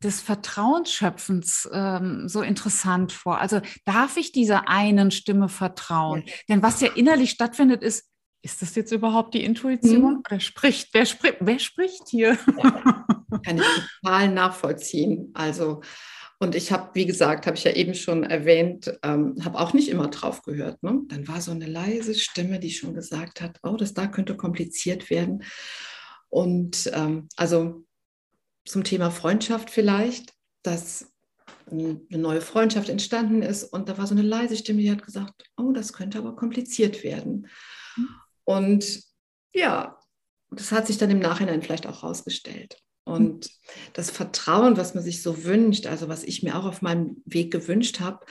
des 0.03 0.21
Vertrauensschöpfens 0.21 1.69
ähm, 1.73 2.29
so 2.29 2.43
interessant 2.43 3.13
vor. 3.13 3.41
Also 3.41 3.61
darf 3.87 4.19
ich 4.19 4.33
dieser 4.33 4.69
einen 4.69 5.11
Stimme 5.11 5.49
vertrauen? 5.49 6.25
Ja. 6.27 6.33
Denn 6.51 6.63
was 6.63 6.83
ja 6.83 6.89
innerlich 6.95 7.31
stattfindet, 7.31 7.83
ist, 7.83 8.11
ist 8.47 8.62
das 8.62 8.76
jetzt 8.76 8.93
überhaupt 8.93 9.35
die 9.35 9.43
Intuition? 9.43 10.17
Hm. 10.17 10.23
Oder 10.25 10.38
spricht, 10.38 10.91
wer 10.93 11.05
spricht, 11.05 11.38
wer 11.41 11.59
spricht 11.59 12.09
hier? 12.09 12.38
Ja, 12.62 13.05
kann 13.45 13.59
ich 13.59 13.65
total 14.00 14.29
nachvollziehen. 14.33 15.33
Also, 15.35 15.81
und 16.38 16.55
ich 16.55 16.71
habe, 16.71 16.91
wie 16.95 17.07
gesagt, 17.07 17.49
habe 17.49 17.57
ich 17.57 17.65
ja 17.65 17.73
eben 17.73 17.95
schon 17.95 18.23
erwähnt, 18.23 18.97
ähm, 19.03 19.35
habe 19.45 19.59
auch 19.59 19.73
nicht 19.73 19.88
immer 19.88 20.07
drauf 20.09 20.43
gehört. 20.43 20.81
Ne? 20.85 21.00
Dann 21.09 21.26
war 21.26 21.41
so 21.41 21.50
eine 21.50 21.67
leise 21.67 22.15
Stimme, 22.15 22.61
die 22.61 22.71
schon 22.71 22.95
gesagt 22.95 23.41
hat, 23.41 23.59
oh, 23.65 23.76
das 23.76 23.95
da 23.95 24.07
könnte 24.07 24.37
kompliziert 24.37 25.11
werden. 25.11 25.43
Und 26.29 26.88
ähm, 26.95 27.29
also 27.37 27.85
zum 28.65 28.85
Thema 28.85 29.11
Freundschaft 29.11 29.71
vielleicht, 29.71 30.35
dass 30.62 31.12
eine 31.69 31.99
neue 32.11 32.41
Freundschaft 32.41 32.91
entstanden 32.91 33.43
ist 33.43 33.65
und 33.65 33.88
da 33.88 33.99
war 33.99 34.07
so 34.07 34.15
eine 34.15 34.23
leise 34.23 34.57
Stimme, 34.57 34.83
die 34.83 34.91
hat 34.91 35.05
gesagt, 35.05 35.50
oh, 35.57 35.73
das 35.73 35.93
könnte 35.93 36.19
aber 36.19 36.37
kompliziert 36.37 37.03
werden. 37.03 37.49
Und 38.47 39.03
ja, 39.53 39.99
das 40.50 40.73
hat 40.73 40.87
sich 40.87 40.97
dann 40.97 41.11
im 41.11 41.19
Nachhinein 41.19 41.62
vielleicht 41.62 41.87
auch 41.87 42.03
herausgestellt. 42.03 42.79
Und 43.05 43.50
das 43.93 44.11
Vertrauen, 44.11 44.76
was 44.76 44.95
man 44.95 45.05
sich 45.05 45.23
so 45.23 45.45
wünscht, 45.45 45.87
also 45.87 46.09
was 46.09 46.25
ich 46.25 46.43
mir 46.43 46.57
auch 46.57 46.65
auf 46.65 46.83
meinem 46.83 47.23
Weg 47.25 47.53
gewünscht 47.53 48.00
habe, 48.00 48.25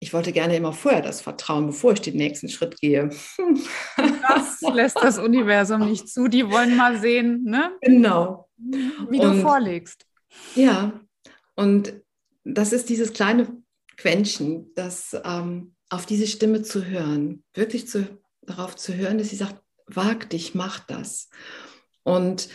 ich 0.00 0.12
wollte 0.12 0.32
gerne 0.32 0.56
immer 0.56 0.72
vorher 0.72 1.02
das 1.02 1.20
Vertrauen, 1.20 1.66
bevor 1.66 1.92
ich 1.92 2.00
den 2.00 2.16
nächsten 2.16 2.48
Schritt 2.48 2.80
gehe. 2.80 3.10
Das 3.96 4.60
lässt 4.72 4.96
das 4.96 5.18
Universum 5.18 5.88
nicht 5.88 6.08
zu. 6.08 6.28
Die 6.28 6.48
wollen 6.48 6.76
mal 6.76 7.00
sehen, 7.00 7.44
ne? 7.44 7.72
Genau. 7.80 8.48
Wie 8.56 9.20
und, 9.20 9.38
du 9.38 9.42
vorlegst. 9.42 10.06
Ja, 10.54 11.00
und 11.56 11.94
das 12.44 12.72
ist 12.72 12.88
dieses 12.88 13.12
kleine 13.12 13.48
Quäntchen, 13.96 14.72
das 14.74 15.16
ähm, 15.24 15.74
auf 15.90 16.06
diese 16.06 16.28
Stimme 16.28 16.62
zu 16.62 16.84
hören, 16.84 17.42
wirklich 17.54 17.88
zu, 17.88 18.06
darauf 18.48 18.76
zu 18.76 18.94
hören, 18.94 19.18
dass 19.18 19.30
sie 19.30 19.36
sagt, 19.36 19.60
wag 19.86 20.28
dich, 20.30 20.54
mach 20.54 20.80
das. 20.80 21.28
Und 22.02 22.48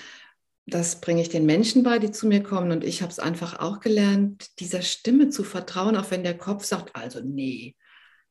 das 0.66 1.02
bringe 1.02 1.22
ich 1.22 1.30
den 1.30 1.46
Menschen 1.46 1.84
bei, 1.84 2.00
die 2.00 2.12
zu 2.12 2.28
mir 2.28 2.42
kommen. 2.42 2.72
Und 2.72 2.84
ich 2.84 3.02
habe 3.02 3.12
es 3.12 3.20
einfach 3.20 3.60
auch 3.60 3.80
gelernt, 3.80 4.60
dieser 4.60 4.82
Stimme 4.82 5.30
zu 5.30 5.44
vertrauen, 5.44 5.98
auch 5.98 6.12
wenn 6.12 6.24
der 6.24 6.38
Kopf 6.38 6.64
sagt, 6.64 6.96
also 6.96 7.20
nee, 7.22 7.76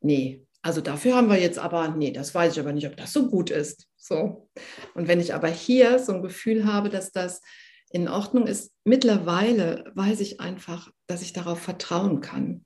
nee, 0.00 0.46
also 0.62 0.80
dafür 0.80 1.16
haben 1.16 1.28
wir 1.28 1.40
jetzt 1.40 1.58
aber, 1.58 1.88
nee, 1.88 2.12
das 2.12 2.34
weiß 2.34 2.52
ich 2.52 2.60
aber 2.60 2.72
nicht, 2.72 2.86
ob 2.86 2.96
das 2.96 3.12
so 3.12 3.28
gut 3.28 3.50
ist. 3.50 3.88
So. 3.96 4.48
Und 4.94 5.08
wenn 5.08 5.20
ich 5.20 5.34
aber 5.34 5.48
hier 5.48 5.98
so 5.98 6.12
ein 6.12 6.22
Gefühl 6.22 6.66
habe, 6.66 6.88
dass 6.88 7.10
das 7.10 7.42
in 7.90 8.08
Ordnung 8.08 8.46
ist, 8.46 8.72
mittlerweile 8.84 9.90
weiß 9.94 10.20
ich 10.20 10.40
einfach, 10.40 10.90
dass 11.06 11.22
ich 11.22 11.32
darauf 11.32 11.60
vertrauen 11.60 12.20
kann. 12.20 12.64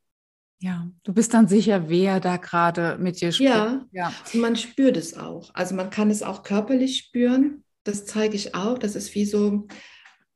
Ja, 0.58 0.88
du 1.02 1.12
bist 1.12 1.34
dann 1.34 1.48
sicher, 1.48 1.88
wer 1.88 2.18
da 2.18 2.38
gerade 2.38 2.96
mit 2.98 3.20
dir 3.20 3.30
spricht. 3.30 3.50
Ja, 3.50 3.84
ja, 3.92 4.12
und 4.32 4.40
man 4.40 4.56
spürt 4.56 4.96
es 4.96 5.16
auch. 5.16 5.50
Also 5.52 5.74
man 5.74 5.90
kann 5.90 6.10
es 6.10 6.22
auch 6.22 6.42
körperlich 6.42 6.96
spüren 6.96 7.62
das 7.86 8.04
zeige 8.04 8.36
ich 8.36 8.54
auch. 8.54 8.78
Das 8.78 8.96
ist 8.96 9.14
wie 9.14 9.24
so 9.24 9.66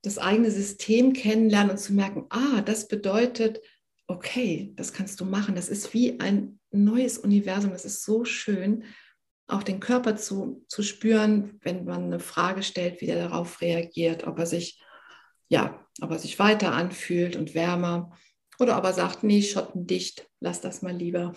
das 0.02 0.18
eigene 0.18 0.50
System 0.50 1.12
kennenlernen 1.12 1.72
und 1.72 1.78
zu 1.78 1.92
merken, 1.92 2.26
ah, 2.30 2.62
das 2.62 2.88
bedeutet, 2.88 3.60
okay, 4.06 4.72
das 4.76 4.92
kannst 4.92 5.20
du 5.20 5.24
machen. 5.24 5.54
Das 5.54 5.68
ist 5.68 5.92
wie 5.92 6.20
ein 6.20 6.58
neues 6.70 7.18
Universum. 7.18 7.72
Das 7.72 7.84
ist 7.84 8.04
so 8.04 8.24
schön, 8.24 8.84
auch 9.46 9.62
den 9.62 9.80
Körper 9.80 10.16
zu, 10.16 10.64
zu 10.68 10.82
spüren, 10.82 11.58
wenn 11.62 11.84
man 11.84 12.04
eine 12.04 12.20
Frage 12.20 12.62
stellt, 12.62 13.00
wie 13.00 13.06
der 13.06 13.28
darauf 13.28 13.60
reagiert, 13.60 14.26
ob 14.26 14.38
er 14.38 14.46
sich, 14.46 14.80
ja, 15.48 15.84
ob 16.00 16.12
er 16.12 16.18
sich 16.18 16.38
weiter 16.38 16.72
anfühlt 16.72 17.34
und 17.34 17.54
wärmer 17.54 18.16
oder 18.60 18.78
ob 18.78 18.84
er 18.84 18.92
sagt, 18.92 19.22
nee, 19.22 19.42
schottendicht, 19.42 20.28
lass 20.40 20.60
das 20.60 20.82
mal 20.82 20.94
lieber. 20.94 21.34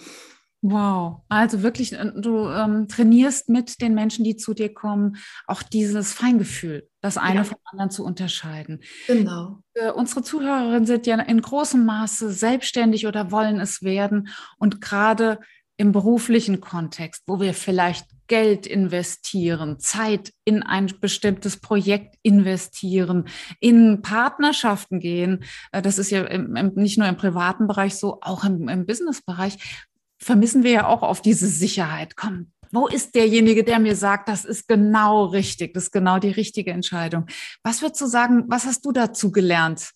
Wow, 0.65 1.23
also 1.27 1.61
wirklich, 1.61 1.91
äh, 1.91 2.11
du 2.15 2.47
ähm, 2.47 2.87
trainierst 2.87 3.49
mit 3.49 3.81
den 3.81 3.93
Menschen, 3.93 4.23
die 4.23 4.37
zu 4.37 4.53
dir 4.53 4.73
kommen, 4.73 5.17
auch 5.45 5.61
dieses 5.61 6.13
Feingefühl, 6.13 6.87
das 7.01 7.17
eine 7.17 7.39
ja. 7.39 7.43
vom 7.43 7.57
anderen 7.65 7.91
zu 7.91 8.05
unterscheiden. 8.05 8.81
Genau. 9.07 9.59
Äh, 9.73 9.91
unsere 9.91 10.23
Zuhörerinnen 10.23 10.85
sind 10.85 11.05
ja 11.05 11.19
in 11.19 11.41
großem 11.41 11.83
Maße 11.83 12.31
selbstständig 12.31 13.05
oder 13.07 13.29
wollen 13.29 13.59
es 13.59 13.83
werden. 13.83 14.29
Und 14.57 14.79
gerade 14.79 15.39
im 15.77 15.91
beruflichen 15.91 16.61
Kontext, 16.61 17.23
wo 17.27 17.39
wir 17.39 17.53
vielleicht 17.53 18.05
Geld 18.27 18.65
investieren, 18.65 19.79
Zeit 19.79 20.31
in 20.45 20.63
ein 20.63 20.91
bestimmtes 21.01 21.57
Projekt 21.57 22.15
investieren, 22.21 23.27
in 23.59 24.01
Partnerschaften 24.01 24.99
gehen. 24.99 25.43
Äh, 25.71 25.81
das 25.81 25.97
ist 25.97 26.09
ja 26.09 26.23
im, 26.23 26.55
im, 26.55 26.73
nicht 26.75 26.97
nur 26.97 27.07
im 27.07 27.17
privaten 27.17 27.67
Bereich 27.67 27.95
so, 27.95 28.19
auch 28.21 28.43
im, 28.43 28.69
im 28.69 28.85
Businessbereich 28.85 29.83
vermissen 30.17 30.63
wir 30.63 30.71
ja 30.71 30.87
auch 30.87 31.03
auf 31.03 31.21
diese 31.21 31.47
Sicherheit. 31.47 32.15
Komm, 32.15 32.51
wo 32.71 32.87
ist 32.87 33.13
derjenige, 33.13 33.63
der 33.63 33.79
mir 33.79 33.95
sagt, 33.95 34.29
das 34.29 34.45
ist 34.45 34.67
genau 34.67 35.25
richtig, 35.25 35.73
das 35.73 35.85
ist 35.85 35.91
genau 35.91 36.17
die 36.17 36.31
richtige 36.31 36.71
Entscheidung? 36.71 37.27
Was 37.61 37.81
würdest 37.81 38.01
du 38.01 38.07
sagen, 38.07 38.45
was 38.47 38.65
hast 38.65 38.85
du 38.85 38.91
dazu 38.91 39.31
gelernt 39.31 39.91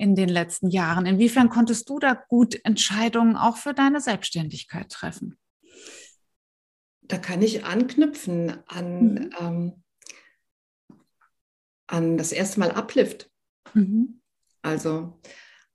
in 0.00 0.14
den 0.14 0.28
letzten 0.28 0.70
Jahren? 0.70 1.06
Inwiefern 1.06 1.50
konntest 1.50 1.88
du 1.88 1.98
da 1.98 2.14
gut 2.14 2.58
Entscheidungen 2.64 3.36
auch 3.36 3.56
für 3.56 3.74
deine 3.74 4.00
Selbstständigkeit 4.00 4.88
treffen? 4.88 5.38
Da 7.02 7.18
kann 7.18 7.42
ich 7.42 7.64
anknüpfen 7.64 8.56
an, 8.66 9.14
mhm. 9.14 9.30
ähm, 9.38 9.82
an 11.86 12.16
das 12.16 12.32
erste 12.32 12.60
Mal 12.60 12.70
Uplift. 12.70 13.30
Mhm. 13.74 14.20
Also 14.62 15.20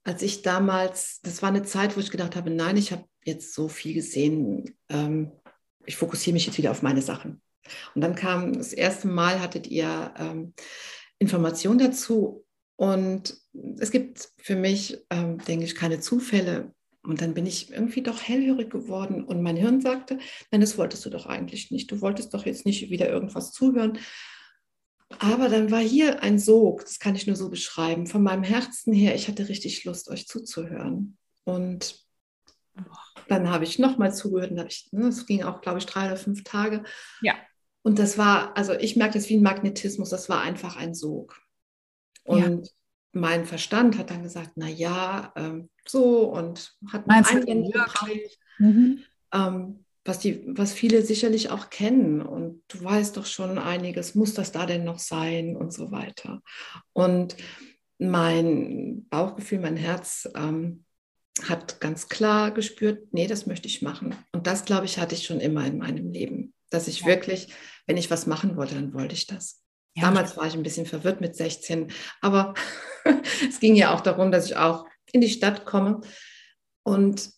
als 0.04 0.22
ich 0.22 0.42
damals, 0.42 1.20
das 1.22 1.42
war 1.42 1.50
eine 1.50 1.64
Zeit, 1.64 1.96
wo 1.96 2.00
ich 2.00 2.12
gedacht 2.12 2.36
habe, 2.36 2.50
nein, 2.50 2.78
ich 2.78 2.92
habe 2.92 3.06
jetzt 3.24 3.54
so 3.54 3.68
viel 3.68 3.94
gesehen, 3.94 4.78
ähm, 4.90 5.32
ich 5.86 5.98
fokussiere 5.98 6.34
mich 6.34 6.46
jetzt 6.46 6.58
wieder 6.58 6.72
auf 6.72 6.82
meine 6.82 7.02
Sachen. 7.02 7.42
Und 7.96 8.02
dann 8.02 8.16
kam 8.16 8.54
das 8.54 8.74
erste 8.74 9.08
Mal, 9.08 9.40
hattet 9.40 9.68
ihr 9.68 10.14
ähm, 10.18 10.54
Informationen 11.20 11.80
dazu. 11.80 12.45
Und 12.76 13.38
es 13.80 13.92
gibt 13.92 14.30
für 14.38 14.56
mich, 14.56 15.06
ähm, 15.10 15.38
denke 15.40 15.66
ich, 15.66 15.76
keine 15.76 16.00
Zufälle. 16.00 16.74
Und 17.04 17.22
dann 17.22 17.34
bin 17.34 17.46
ich 17.46 17.72
irgendwie 17.72 18.02
doch 18.02 18.22
hellhörig 18.22 18.70
geworden 18.70 19.24
und 19.24 19.42
mein 19.44 19.56
Hirn 19.56 19.80
sagte, 19.80 20.18
nein, 20.52 20.62
das 20.62 20.78
wolltest 20.78 21.06
du 21.06 21.10
doch 21.10 21.28
eigentlich 21.28 21.70
nicht. 21.72 21.92
Du 21.92 22.02
wolltest 22.02 22.34
doch 22.34 22.46
jetzt 22.46 22.66
nicht 22.66 22.90
wieder 22.90 23.10
irgendwas 23.10 23.52
zuhören. 23.52 24.00
Aber 25.20 25.50
dann 25.50 25.70
war 25.70 25.82
hier 25.82 26.24
ein 26.24 26.40
Sog, 26.40 26.82
das 26.82 27.00
kann 27.00 27.16
ich 27.16 27.28
nur 27.28 27.36
so 27.36 27.50
beschreiben, 27.50 28.08
von 28.08 28.24
meinem 28.24 28.44
Herzen 28.44 28.92
her, 28.92 29.14
ich 29.14 29.28
hatte 29.28 29.48
richtig 29.48 29.84
Lust, 29.86 30.10
euch 30.10 30.28
zuzuhören. 30.28 31.18
Und 31.44 32.04
dann 33.28 33.50
habe 33.50 33.64
ich 33.64 33.80
nochmal 33.80 34.14
zugehört 34.14 34.52
und 34.52 34.66
ich, 34.68 34.90
ne, 34.92 35.08
es 35.08 35.26
ging 35.26 35.44
auch, 35.44 35.62
glaube 35.62 35.78
ich, 35.78 35.86
drei 35.86 36.08
oder 36.08 36.18
fünf 36.18 36.44
Tage. 36.44 36.84
Ja. 37.22 37.36
Und 37.84 38.00
das 38.00 38.18
war, 38.18 38.58
also 38.58 38.74
ich 38.74 38.96
merke 38.96 39.14
das 39.14 39.30
wie 39.30 39.38
ein 39.38 39.44
Magnetismus, 39.44 40.10
das 40.10 40.28
war 40.28 40.42
einfach 40.42 40.76
ein 40.76 40.96
Sog. 40.96 41.40
Und 42.26 42.66
ja. 42.66 42.72
mein 43.14 43.46
Verstand 43.46 43.98
hat 43.98 44.10
dann 44.10 44.24
gesagt, 44.24 44.52
na 44.56 44.68
ja, 44.68 45.32
ähm, 45.36 45.70
so 45.88 46.24
und 46.32 46.76
hat 46.92 47.08
Meinst 47.08 47.32
einen 47.32 47.72
mhm. 48.60 49.00
ähm, 49.34 49.86
was, 50.04 50.20
die, 50.20 50.44
was 50.48 50.74
viele 50.74 51.02
sicherlich 51.02 51.50
auch 51.50 51.70
kennen. 51.70 52.22
Und 52.22 52.62
du 52.68 52.84
weißt 52.84 53.18
doch 53.18 53.26
schon 53.26 53.58
einiges, 53.58 54.16
muss 54.16 54.34
das 54.34 54.52
da 54.52 54.66
denn 54.66 54.84
noch 54.84 55.00
sein 55.00 55.56
und 55.56 55.74
so 55.74 55.92
weiter. 55.92 56.42
Und 56.94 57.36
mein 57.98 59.08
Bauchgefühl, 59.10 59.60
mein 59.60 59.78
Herz 59.78 60.30
ähm, 60.36 60.86
hat 61.44 61.82
ganz 61.82 62.08
klar 62.08 62.52
gespürt, 62.52 63.08
nee, 63.12 63.28
das 63.28 63.46
möchte 63.46 63.68
ich 63.68 63.82
machen. 63.82 64.16
Und 64.32 64.48
das, 64.48 64.66
glaube 64.66 64.86
ich, 64.86 65.00
hatte 65.00 65.16
ich 65.16 65.26
schon 65.26 65.40
immer 65.40 65.66
in 65.66 65.78
meinem 65.78 66.12
Leben, 66.12 66.54
dass 66.70 66.88
ich 66.88 67.02
ja. 67.02 67.08
wirklich, 67.08 67.50
wenn 67.88 67.98
ich 67.98 68.12
was 68.12 68.28
machen 68.28 68.56
wollte, 68.56 68.76
dann 68.76 68.94
wollte 68.94 69.16
ich 69.16 69.28
das. 69.28 69.65
Ja. 69.96 70.04
Damals 70.04 70.36
war 70.36 70.46
ich 70.46 70.54
ein 70.54 70.64
bisschen 70.64 70.86
verwirrt 70.86 71.22
mit 71.22 71.36
16, 71.36 71.92
aber 72.22 72.54
es 73.48 73.60
ging 73.60 73.76
ja 73.76 73.94
auch 73.94 74.02
darum, 74.02 74.32
dass 74.32 74.48
ich 74.48 74.58
auch 74.58 74.86
in 75.12 75.22
die 75.22 75.30
Stadt 75.30 75.66
komme. 75.66 76.02
Und 76.84 77.32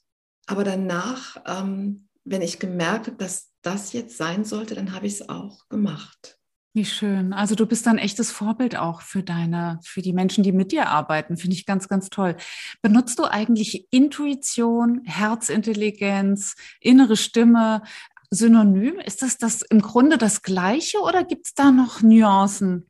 aber 0.48 0.64
danach, 0.64 1.38
ähm, 1.46 2.08
wenn 2.24 2.42
ich 2.42 2.60
gemerkt 2.60 3.08
habe, 3.08 3.18
dass 3.18 3.52
das 3.62 3.94
jetzt 3.94 4.18
sein 4.18 4.44
sollte, 4.44 4.76
dann 4.76 4.94
habe 4.94 5.08
ich 5.08 5.14
es 5.14 5.30
auch 5.30 5.68
gemacht. 5.70 6.38
Wie 6.74 6.86
schön. 6.86 7.34
Also 7.34 7.56
du 7.56 7.66
bist 7.66 7.88
ein 7.88 7.98
echtes 7.98 8.32
Vorbild 8.32 8.76
auch 8.76 9.02
für 9.02 9.24
deine, 9.24 9.80
für 9.84 10.04
die 10.04 10.14
Menschen, 10.14 10.44
die 10.44 10.52
mit 10.52 10.72
dir 10.72 10.90
arbeiten. 10.90 11.36
Finde 11.36 11.56
ich 11.56 11.66
ganz, 11.66 11.88
ganz 11.88 12.10
toll. 12.10 12.36
Benutzt 12.84 13.18
du 13.18 13.24
eigentlich 13.24 13.88
Intuition, 13.90 15.02
Herzintelligenz, 15.04 16.56
innere 16.80 17.18
Stimme 17.18 17.82
synonym? 18.30 19.00
Ist 19.00 19.22
das, 19.22 19.38
das 19.38 19.62
im 19.62 19.82
Grunde 19.82 20.18
das 20.18 20.42
Gleiche 20.42 21.00
oder 21.00 21.24
gibt 21.24 21.48
es 21.48 21.54
da 21.54 21.72
noch 21.72 22.02
Nuancen 22.02 22.90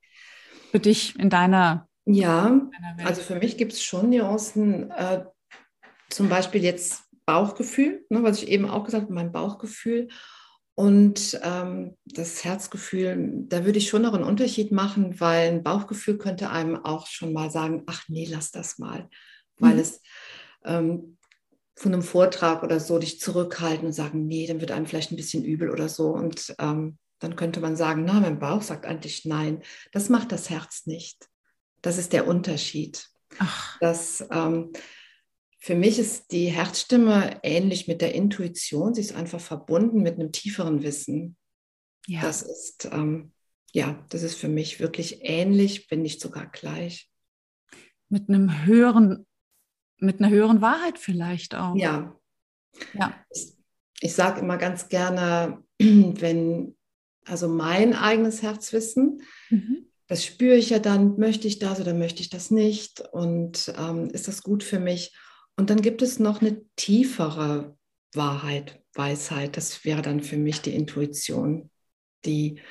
für 0.72 0.79
dich 0.79 1.17
in 1.20 1.29
deiner? 1.29 1.88
Ja, 2.06 2.44
deiner 2.46 3.08
also 3.08 3.22
für 3.22 3.36
mich 3.36 3.58
gibt 3.58 3.74
es 3.74 3.84
schon 3.84 4.10
Nuancen. 4.10 4.91
Äh, 4.91 5.25
zum 6.10 6.29
Beispiel 6.29 6.63
jetzt 6.63 7.03
Bauchgefühl, 7.25 8.06
ne, 8.10 8.24
was 8.24 8.41
ich 8.41 8.50
eben 8.50 8.70
auch 8.70 8.86
gesagt 8.86 9.03
habe, 9.03 9.13
mein 9.13 9.32
Bauchgefühl. 9.32 10.08
Und 10.75 11.39
ähm, 11.44 11.98
das 12.06 12.46
Herzgefühl, 12.46 13.46
da 13.48 13.65
würde 13.65 13.79
ich 13.79 13.89
schon 13.89 14.03
noch 14.03 14.13
einen 14.13 14.24
Unterschied 14.24 14.72
machen, 14.72 15.20
weil 15.20 15.50
ein 15.50 15.63
Bauchgefühl 15.63 16.17
könnte 16.17 16.51
einem 16.51 16.77
auch 16.86 17.08
schon 17.08 17.34
mal 17.34 17.50
sagen, 17.50 17.84
ach 17.88 18.03
nee, 18.08 18.27
lass 18.29 18.51
das 18.51 18.77
mal, 18.77 19.10
weil 19.58 19.74
mhm. 19.74 19.79
es 19.79 20.01
ähm, 20.63 21.16
von 21.77 21.93
einem 21.93 22.01
Vortrag 22.01 22.63
oder 22.63 22.79
so 22.79 22.98
dich 22.98 23.19
zurückhalten 23.19 23.86
und 23.86 23.93
sagen, 23.93 24.25
nee, 24.25 24.48
dann 24.48 24.60
wird 24.60 24.72
einem 24.72 24.88
vielleicht 24.88 25.12
ein 25.12 25.15
bisschen 25.15 25.46
übel 25.46 25.69
oder 25.69 25.88
so. 25.88 26.10
Und 26.10 26.55
ähm, 26.57 26.98
dann 27.19 27.36
könnte 27.36 27.60
man 27.60 27.75
sagen, 27.75 28.03
na, 28.03 28.19
mein 28.19 28.39
Bauch 28.39 28.63
sagt 28.63 28.88
eigentlich 28.88 29.25
nein. 29.25 29.62
Das 29.91 30.10
macht 30.10 30.31
das 30.31 30.50
Herz 30.50 30.88
nicht. 30.88 31.27
Das 31.84 32.00
ist 32.00 32.13
der 32.13 32.27
Unterschied. 32.27 33.07
Ach. 33.38 33.77
Das, 33.79 34.25
ähm, 34.31 34.72
für 35.60 35.75
mich 35.75 36.00
ist 36.00 36.31
die 36.31 36.48
Herzstimme 36.48 37.39
ähnlich 37.43 37.88
mit 37.88 38.01
der 38.01 38.15
Intuition. 38.15 38.96
Sie 38.96 39.01
ist 39.01 39.13
einfach 39.13 39.39
verbunden 39.39 40.01
mit 40.01 40.15
einem 40.15 40.31
tieferen 40.31 40.81
Wissen. 40.81 41.38
Ja. 42.07 42.22
Das 42.22 42.41
ist, 42.41 42.89
ähm, 42.91 43.34
ja, 43.72 44.03
das 44.10 44.24
ist 44.24 44.36
für 44.36 44.48
mich 44.48 44.79
wirklich 44.79 45.19
ähnlich, 45.22 45.91
wenn 45.91 46.01
nicht 46.01 46.22
sogar 46.22 46.48
gleich. 46.48 47.12
Mit 48.10 48.29
einem 48.29 48.65
höheren, 48.65 49.27
mit 50.00 50.20
einer 50.20 50.30
höheren 50.30 50.62
Wahrheit 50.62 51.00
vielleicht 51.00 51.56
auch. 51.56 51.75
Ja. 51.75 52.16
Ja. 52.94 53.13
Ich, 53.30 53.54
ich 54.01 54.13
sage 54.13 54.42
immer 54.42 54.58
ganz 54.58 54.89
gerne, 54.89 55.63
wenn, 55.80 56.75
also 57.25 57.48
mein 57.48 57.94
eigenes 57.94 58.42
Herzwissen, 58.42 59.22
mhm. 59.50 59.88
das 60.08 60.25
spüre 60.25 60.56
ich 60.56 60.70
ja 60.70 60.80
dann, 60.80 61.18
möchte 61.18 61.48
ich 61.48 61.60
das 61.60 61.80
oder 61.80 61.94
möchte 61.94 62.22
ich 62.22 62.30
das 62.30 62.51
nicht 62.51 63.01
und 63.12 63.74
ähm, 63.77 64.10
ist 64.10 64.27
das 64.27 64.44
gut 64.44 64.63
für 64.63 64.80
mich? 64.80 65.16
Und 65.56 65.70
dann 65.70 65.82
gibt 65.82 66.01
es 66.01 66.20
noch 66.20 66.42
eine 66.42 66.62
tiefere 66.75 67.75
Wahrheit, 68.13 68.80
Weisheit. 68.94 69.58
Das 69.58 69.84
wäre 69.86 70.04
dann 70.04 70.22
für 70.22 70.38
mich 70.38 70.62
die 70.62 70.75
Intuition, 70.75 71.72
die, 72.25 72.62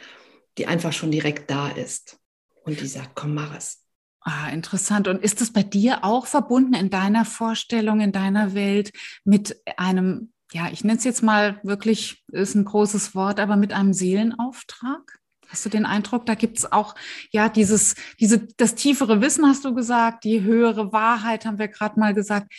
die 0.56 0.66
einfach 0.66 0.92
schon 0.92 1.10
direkt 1.10 1.50
da 1.50 1.68
ist 1.68 2.18
und 2.64 2.80
die 2.80 2.86
sagt, 2.86 3.16
komm, 3.16 3.34
mach 3.34 3.56
es. 3.56 3.85
Ah, 4.28 4.48
interessant. 4.48 5.06
Und 5.06 5.22
ist 5.22 5.40
das 5.40 5.52
bei 5.52 5.62
dir 5.62 6.02
auch 6.02 6.26
verbunden 6.26 6.74
in 6.74 6.90
deiner 6.90 7.24
Vorstellung, 7.24 8.00
in 8.00 8.10
deiner 8.10 8.54
Welt 8.54 8.90
mit 9.24 9.56
einem, 9.76 10.32
ja, 10.52 10.68
ich 10.72 10.82
nenne 10.82 10.98
es 10.98 11.04
jetzt 11.04 11.22
mal 11.22 11.60
wirklich, 11.62 12.24
ist 12.32 12.56
ein 12.56 12.64
großes 12.64 13.14
Wort, 13.14 13.38
aber 13.38 13.54
mit 13.54 13.72
einem 13.72 13.92
Seelenauftrag? 13.92 15.20
Hast 15.46 15.64
du 15.64 15.68
den 15.68 15.86
Eindruck, 15.86 16.26
da 16.26 16.34
gibt 16.34 16.58
es 16.58 16.72
auch 16.72 16.96
ja 17.30 17.48
dieses, 17.48 17.94
diese, 18.18 18.48
das 18.56 18.74
tiefere 18.74 19.20
Wissen, 19.20 19.46
hast 19.46 19.64
du 19.64 19.72
gesagt, 19.74 20.24
die 20.24 20.42
höhere 20.42 20.92
Wahrheit, 20.92 21.46
haben 21.46 21.60
wir 21.60 21.68
gerade 21.68 22.00
mal 22.00 22.12
gesagt. 22.12 22.52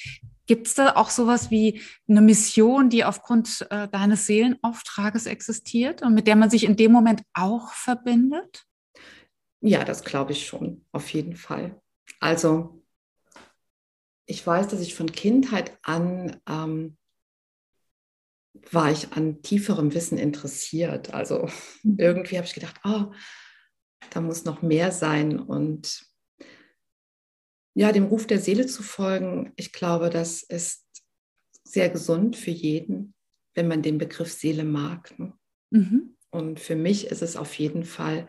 Gibt 0.46 0.68
es 0.68 0.76
da 0.76 0.96
auch 0.96 1.10
sowas 1.10 1.52
wie 1.52 1.82
eine 2.08 2.22
Mission, 2.22 2.90
die 2.90 3.04
aufgrund 3.04 3.68
äh, 3.72 3.90
deines 3.90 4.26
Seelenauftrages 4.26 5.26
existiert 5.26 6.02
und 6.02 6.14
mit 6.14 6.28
der 6.28 6.38
man 6.38 6.50
sich 6.50 6.64
in 6.64 6.78
dem 6.78 6.94
Moment 6.94 7.24
auch 7.34 7.74
verbindet? 7.74 8.67
Ja, 9.62 9.84
das 9.84 10.04
glaube 10.04 10.34
ich 10.34 10.46
schon, 10.46 10.86
auf 10.92 11.10
jeden 11.14 11.36
Fall. 11.36 11.82
Also 12.20 12.84
ich 14.26 14.46
weiß, 14.46 14.68
dass 14.68 14.82
ich 14.82 14.94
von 14.94 15.12
Kindheit 15.12 15.78
an 15.84 16.40
ähm, 16.48 16.98
war 18.72 18.92
ich 18.92 19.14
an 19.14 19.42
tieferem 19.42 19.94
Wissen 19.94 20.18
interessiert. 20.18 21.14
Also 21.14 21.48
mhm. 21.84 21.96
irgendwie 21.98 22.38
habe 22.38 22.48
ich 22.48 22.54
gedacht, 22.54 22.80
oh, 22.84 23.12
da 24.10 24.22
muss 24.22 24.46
noch 24.46 24.62
mehr 24.62 24.92
sein. 24.92 25.40
Und 25.40 26.06
ja, 27.74 27.92
dem 27.92 28.06
Ruf 28.06 28.28
der 28.28 28.40
Seele 28.40 28.66
zu 28.66 28.84
folgen, 28.84 29.54
ich 29.56 29.72
glaube, 29.72 30.10
das 30.10 30.44
ist 30.44 30.86
sehr 31.64 31.90
gesund 31.90 32.36
für 32.36 32.52
jeden, 32.52 33.14
wenn 33.56 33.68
man 33.68 33.82
den 33.82 33.98
Begriff 33.98 34.32
Seele 34.32 34.64
mag. 34.64 35.18
Ne? 35.20 35.34
Mhm. 35.72 36.16
Und 36.30 36.60
für 36.60 36.76
mich 36.76 37.08
ist 37.08 37.22
es 37.22 37.36
auf 37.36 37.54
jeden 37.56 37.84
Fall, 37.84 38.28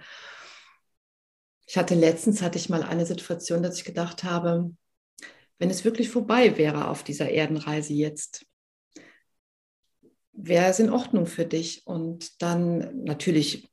ich 1.69 1.77
hatte 1.77 1.95
letztens, 1.95 2.41
hatte 2.41 2.57
ich 2.57 2.71
mal 2.71 2.83
eine 2.83 3.05
Situation, 3.05 3.63
dass 3.63 3.77
ich 3.77 3.85
gedacht 3.85 4.25
habe, 4.25 4.75
wenn 5.59 5.69
es 5.69 5.85
wirklich 5.85 6.09
vorbei 6.09 6.57
wäre 6.57 6.89
auf 6.89 7.03
dieser 7.03 7.29
Erdenreise 7.29 7.93
jetzt, 7.93 8.47
wäre 10.33 10.71
es 10.71 10.79
in 10.79 10.89
Ordnung 10.89 11.27
für 11.27 11.45
dich? 11.45 11.87
Und 11.87 12.41
dann 12.41 13.05
natürlich 13.05 13.69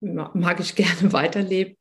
mag 0.00 0.58
ich 0.60 0.74
gerne 0.74 1.12
weiterleben, 1.12 1.76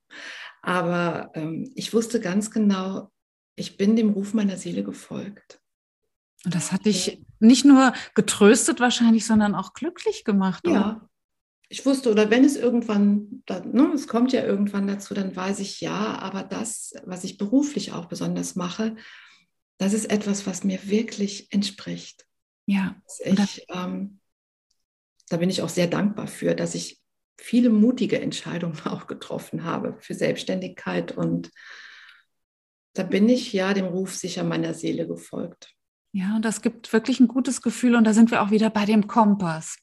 aber 0.61 1.31
ähm, 1.33 1.71
ich 1.75 1.93
wusste 1.93 2.19
ganz 2.19 2.51
genau, 2.51 3.09
ich 3.55 3.77
bin 3.77 3.95
dem 3.95 4.09
Ruf 4.09 4.33
meiner 4.33 4.57
Seele 4.57 4.83
gefolgt. 4.83 5.61
Und 6.43 6.53
das 6.53 6.73
hat 6.73 6.85
dich 6.85 7.23
nicht 7.39 7.63
nur 7.63 7.93
getröstet 8.15 8.81
wahrscheinlich, 8.81 9.25
sondern 9.25 9.55
auch 9.55 9.73
glücklich 9.73 10.25
gemacht. 10.25 10.67
Oder? 10.67 10.75
Ja, 10.75 11.09
ich 11.69 11.85
wusste, 11.85 12.11
oder 12.11 12.29
wenn 12.29 12.43
es 12.43 12.55
irgendwann, 12.55 13.43
ne, 13.49 13.91
es 13.93 14.07
kommt 14.07 14.31
ja 14.33 14.43
irgendwann 14.43 14.87
dazu, 14.87 15.13
dann 15.13 15.35
weiß 15.35 15.59
ich 15.59 15.81
ja, 15.81 16.19
aber 16.19 16.43
das, 16.43 16.93
was 17.05 17.23
ich 17.23 17.37
beruflich 17.37 17.91
auch 17.91 18.05
besonders 18.05 18.55
mache, 18.55 18.95
das 19.77 19.93
ist 19.93 20.05
etwas, 20.05 20.45
was 20.45 20.63
mir 20.63 20.87
wirklich 20.89 21.51
entspricht. 21.51 22.25
Ja. 22.65 22.95
Ich, 23.23 23.65
ähm, 23.69 24.19
da 25.29 25.37
bin 25.37 25.49
ich 25.49 25.61
auch 25.61 25.69
sehr 25.69 25.87
dankbar 25.87 26.27
für, 26.27 26.55
dass 26.55 26.75
ich 26.75 27.01
viele 27.37 27.69
mutige 27.69 28.19
Entscheidungen 28.21 28.79
auch 28.85 29.07
getroffen 29.07 29.63
habe 29.63 29.97
für 29.99 30.13
Selbstständigkeit 30.13 31.11
und 31.11 31.51
da 32.93 33.03
bin 33.03 33.27
ich 33.27 33.51
ja 33.51 33.73
dem 33.73 33.85
Ruf 33.85 34.15
sicher 34.15 34.45
meiner 34.45 34.73
Seele 34.73 35.05
gefolgt. 35.05 35.74
Ja, 36.17 36.37
und 36.37 36.45
das 36.45 36.61
gibt 36.61 36.93
wirklich 36.93 37.19
ein 37.19 37.27
gutes 37.27 37.61
Gefühl 37.61 37.93
und 37.93 38.05
da 38.05 38.13
sind 38.13 38.31
wir 38.31 38.41
auch 38.41 38.49
wieder 38.49 38.69
bei 38.69 38.85
dem 38.85 39.05
Kompass. 39.05 39.75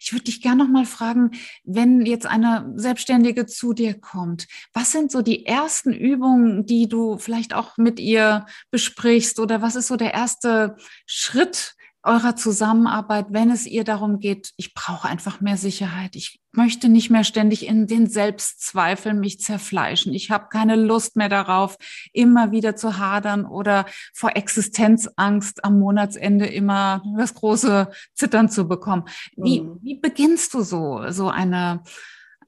Ich 0.00 0.12
würde 0.12 0.24
dich 0.24 0.42
gerne 0.42 0.64
noch 0.64 0.68
mal 0.68 0.84
fragen, 0.84 1.30
wenn 1.62 2.04
jetzt 2.04 2.26
eine 2.26 2.72
Selbstständige 2.74 3.46
zu 3.46 3.72
dir 3.72 3.94
kommt, 3.94 4.48
was 4.72 4.90
sind 4.90 5.12
so 5.12 5.22
die 5.22 5.46
ersten 5.46 5.92
Übungen, 5.92 6.66
die 6.66 6.88
du 6.88 7.18
vielleicht 7.18 7.54
auch 7.54 7.76
mit 7.76 8.00
ihr 8.00 8.46
besprichst 8.72 9.38
oder 9.38 9.62
was 9.62 9.76
ist 9.76 9.86
so 9.86 9.94
der 9.94 10.12
erste 10.12 10.74
Schritt, 11.06 11.76
eurer 12.06 12.36
Zusammenarbeit, 12.36 13.26
wenn 13.30 13.50
es 13.50 13.66
ihr 13.66 13.84
darum 13.84 14.20
geht, 14.20 14.52
ich 14.56 14.74
brauche 14.74 15.08
einfach 15.08 15.40
mehr 15.40 15.56
Sicherheit. 15.56 16.14
Ich 16.14 16.40
möchte 16.52 16.88
nicht 16.88 17.10
mehr 17.10 17.24
ständig 17.24 17.66
in 17.66 17.86
den 17.86 18.08
Selbstzweifeln 18.08 19.18
mich 19.18 19.40
zerfleischen. 19.40 20.14
Ich 20.14 20.30
habe 20.30 20.46
keine 20.48 20.76
Lust 20.76 21.16
mehr 21.16 21.28
darauf, 21.28 21.76
immer 22.12 22.52
wieder 22.52 22.76
zu 22.76 22.98
hadern 22.98 23.44
oder 23.44 23.86
vor 24.14 24.36
Existenzangst 24.36 25.64
am 25.64 25.78
Monatsende 25.78 26.46
immer 26.46 27.02
das 27.18 27.34
große 27.34 27.90
Zittern 28.14 28.48
zu 28.48 28.68
bekommen. 28.68 29.04
Wie, 29.36 29.62
mhm. 29.62 29.78
wie 29.82 29.98
beginnst 29.98 30.54
du 30.54 30.62
so, 30.62 31.10
so 31.10 31.28
eine, 31.28 31.82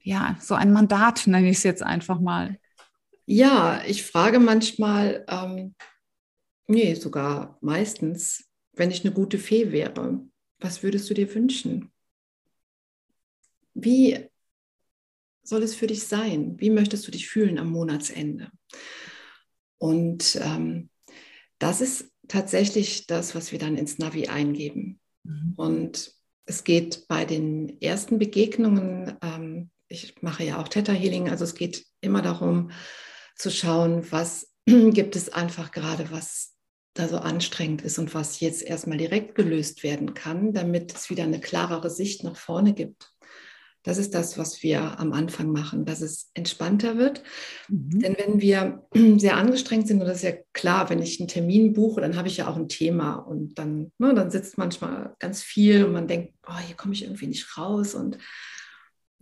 ja, 0.00 0.36
so 0.40 0.54
ein 0.54 0.72
Mandat, 0.72 1.26
nenne 1.26 1.50
ich 1.50 1.58
es 1.58 1.64
jetzt 1.64 1.82
einfach 1.82 2.20
mal? 2.20 2.58
Ja, 3.26 3.82
ich 3.86 4.04
frage 4.04 4.38
manchmal, 4.38 5.24
ähm, 5.28 5.74
nee, 6.66 6.94
sogar 6.94 7.58
meistens, 7.60 8.47
wenn 8.78 8.90
ich 8.90 9.04
eine 9.04 9.12
gute 9.12 9.38
Fee 9.38 9.72
wäre, 9.72 10.24
was 10.58 10.82
würdest 10.82 11.08
du 11.10 11.14
dir 11.14 11.32
wünschen? 11.34 11.90
Wie 13.74 14.18
soll 15.42 15.62
es 15.62 15.74
für 15.74 15.86
dich 15.86 16.06
sein? 16.06 16.58
Wie 16.58 16.70
möchtest 16.70 17.06
du 17.06 17.10
dich 17.10 17.28
fühlen 17.28 17.58
am 17.58 17.70
Monatsende? 17.70 18.50
Und 19.78 20.38
ähm, 20.42 20.90
das 21.58 21.80
ist 21.80 22.10
tatsächlich 22.26 23.06
das, 23.06 23.34
was 23.34 23.52
wir 23.52 23.58
dann 23.58 23.76
ins 23.76 23.98
Navi 23.98 24.28
eingeben. 24.28 25.00
Mhm. 25.24 25.54
Und 25.56 26.12
es 26.44 26.64
geht 26.64 27.06
bei 27.08 27.24
den 27.24 27.80
ersten 27.80 28.18
Begegnungen, 28.18 29.16
ähm, 29.22 29.70
ich 29.88 30.20
mache 30.22 30.44
ja 30.44 30.60
auch 30.60 30.68
Theta 30.68 30.92
Healing, 30.92 31.30
also 31.30 31.44
es 31.44 31.54
geht 31.54 31.86
immer 32.00 32.20
darum 32.20 32.70
zu 33.36 33.50
schauen, 33.50 34.10
was 34.10 34.52
gibt 34.66 35.16
es 35.16 35.30
einfach 35.30 35.72
gerade, 35.72 36.10
was 36.10 36.57
da 36.98 37.08
so 37.08 37.18
anstrengend 37.18 37.82
ist 37.82 37.98
und 37.98 38.14
was 38.14 38.40
jetzt 38.40 38.62
erstmal 38.62 38.98
direkt 38.98 39.34
gelöst 39.34 39.82
werden 39.82 40.14
kann, 40.14 40.52
damit 40.52 40.94
es 40.94 41.10
wieder 41.10 41.24
eine 41.24 41.40
klarere 41.40 41.90
Sicht 41.90 42.24
nach 42.24 42.36
vorne 42.36 42.74
gibt. 42.74 43.12
Das 43.84 43.96
ist 43.96 44.14
das, 44.14 44.36
was 44.36 44.62
wir 44.62 44.98
am 44.98 45.12
Anfang 45.12 45.50
machen, 45.50 45.84
dass 45.84 46.00
es 46.00 46.30
entspannter 46.34 46.98
wird. 46.98 47.22
Mhm. 47.68 48.00
Denn 48.00 48.16
wenn 48.18 48.40
wir 48.40 48.86
sehr 49.18 49.36
angestrengt 49.36 49.86
sind, 49.86 50.00
und 50.00 50.06
das 50.06 50.18
ist 50.18 50.24
ja 50.24 50.34
klar, 50.52 50.90
wenn 50.90 51.00
ich 51.00 51.20
einen 51.20 51.28
Termin 51.28 51.72
buche, 51.72 52.00
dann 52.00 52.16
habe 52.16 52.28
ich 52.28 52.38
ja 52.38 52.48
auch 52.48 52.56
ein 52.56 52.68
Thema 52.68 53.14
und 53.14 53.58
dann, 53.58 53.92
ne, 53.98 54.14
dann 54.14 54.30
sitzt 54.30 54.58
manchmal 54.58 55.14
ganz 55.20 55.42
viel 55.42 55.84
und 55.84 55.92
man 55.92 56.08
denkt, 56.08 56.34
oh, 56.46 56.58
hier 56.66 56.76
komme 56.76 56.92
ich 56.92 57.04
irgendwie 57.04 57.28
nicht 57.28 57.56
raus 57.56 57.94
und, 57.94 58.18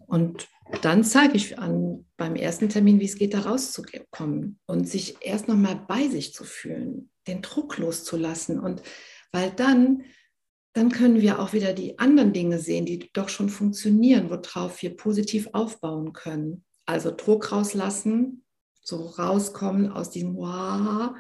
und 0.07 0.49
dann 0.83 1.05
zeige 1.05 1.37
ich 1.37 1.59
an 1.59 2.07
beim 2.17 2.35
ersten 2.35 2.69
Termin, 2.69 2.99
wie 2.99 3.05
es 3.05 3.17
geht, 3.17 3.35
da 3.35 3.41
rauszukommen 3.41 4.59
und 4.67 4.89
sich 4.89 5.17
erst 5.21 5.49
nochmal 5.49 5.81
bei 5.87 6.09
sich 6.09 6.35
zu 6.35 6.43
fühlen, 6.43 7.11
den 7.27 7.43
Druck 7.43 7.79
loszulassen 7.79 8.59
und 8.59 8.83
weil 9.33 9.51
dann 9.51 10.05
dann 10.77 10.91
können 10.91 11.23
wir 11.23 11.39
auch 11.39 11.55
wieder 11.55 11.73
die 11.73 11.99
anderen 11.99 12.35
Dinge 12.35 12.59
sehen, 12.59 12.85
die 12.85 13.11
doch 13.15 13.31
schon 13.31 13.49
funktionieren, 13.49 14.29
worauf 14.29 14.83
wir 14.83 14.95
positiv 14.95 15.49
aufbauen 15.55 16.13
können. 16.13 16.67
Also 16.85 17.11
Druck 17.11 17.51
rauslassen, 17.51 18.45
so 18.83 19.07
rauskommen 19.07 19.91
aus 19.91 20.11
diesem 20.11 20.37
Wow 20.37 21.17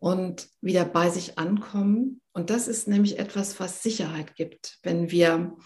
und 0.00 0.48
wieder 0.60 0.84
bei 0.84 1.10
sich 1.10 1.38
ankommen. 1.38 2.20
Und 2.32 2.50
das 2.50 2.66
ist 2.66 2.88
nämlich 2.88 3.20
etwas, 3.20 3.60
was 3.60 3.84
Sicherheit 3.84 4.34
gibt, 4.34 4.80
wenn 4.82 5.12
wir, 5.12 5.56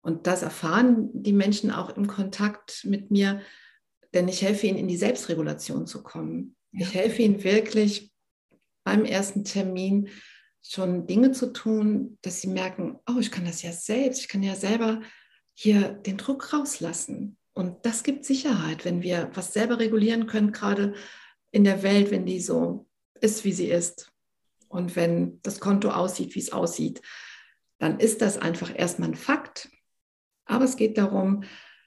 und 0.00 0.26
das 0.26 0.40
erfahren 0.42 1.10
die 1.12 1.34
Menschen 1.34 1.70
auch 1.70 1.98
im 1.98 2.06
Kontakt 2.06 2.86
mit 2.86 3.10
mir, 3.10 3.42
denn 4.14 4.26
ich 4.26 4.40
helfe 4.40 4.66
ihnen 4.66 4.78
in 4.78 4.88
die 4.88 4.96
Selbstregulation 4.96 5.86
zu 5.86 6.02
kommen. 6.02 6.56
Ja. 6.72 6.86
Ich 6.86 6.94
helfe 6.94 7.20
ihnen 7.20 7.44
wirklich 7.44 8.10
beim 8.88 9.04
ersten 9.04 9.44
Termin 9.44 10.08
schon 10.62 11.06
Dinge 11.06 11.32
zu 11.32 11.52
tun, 11.52 12.16
dass 12.22 12.40
sie 12.40 12.48
merken, 12.48 12.98
oh, 13.06 13.18
ich 13.20 13.30
kann 13.30 13.44
das 13.44 13.60
ja 13.60 13.70
selbst, 13.70 14.22
ich 14.22 14.28
kann 14.28 14.42
ja 14.42 14.54
selber 14.54 15.02
hier 15.52 15.90
den 15.90 16.16
Druck 16.16 16.54
rauslassen. 16.54 17.36
Und 17.52 17.84
das 17.84 18.02
gibt 18.02 18.24
Sicherheit, 18.24 18.86
wenn 18.86 19.02
wir 19.02 19.30
was 19.34 19.52
selber 19.52 19.78
regulieren 19.78 20.26
können, 20.26 20.52
gerade 20.52 20.94
in 21.50 21.64
der 21.64 21.82
Welt, 21.82 22.10
wenn 22.10 22.24
die 22.24 22.40
so 22.40 22.88
ist, 23.20 23.44
wie 23.44 23.52
sie 23.52 23.68
ist. 23.68 24.10
Und 24.68 24.96
wenn 24.96 25.38
das 25.42 25.60
Konto 25.60 25.90
aussieht, 25.90 26.34
wie 26.34 26.40
es 26.40 26.52
aussieht, 26.52 27.02
dann 27.78 28.00
ist 28.00 28.22
das 28.22 28.38
einfach 28.38 28.74
erstmal 28.74 29.10
ein 29.10 29.16
Fakt. 29.16 29.68
Aber 30.46 30.64
es 30.64 30.76
geht 30.76 30.96
darum, 30.96 31.44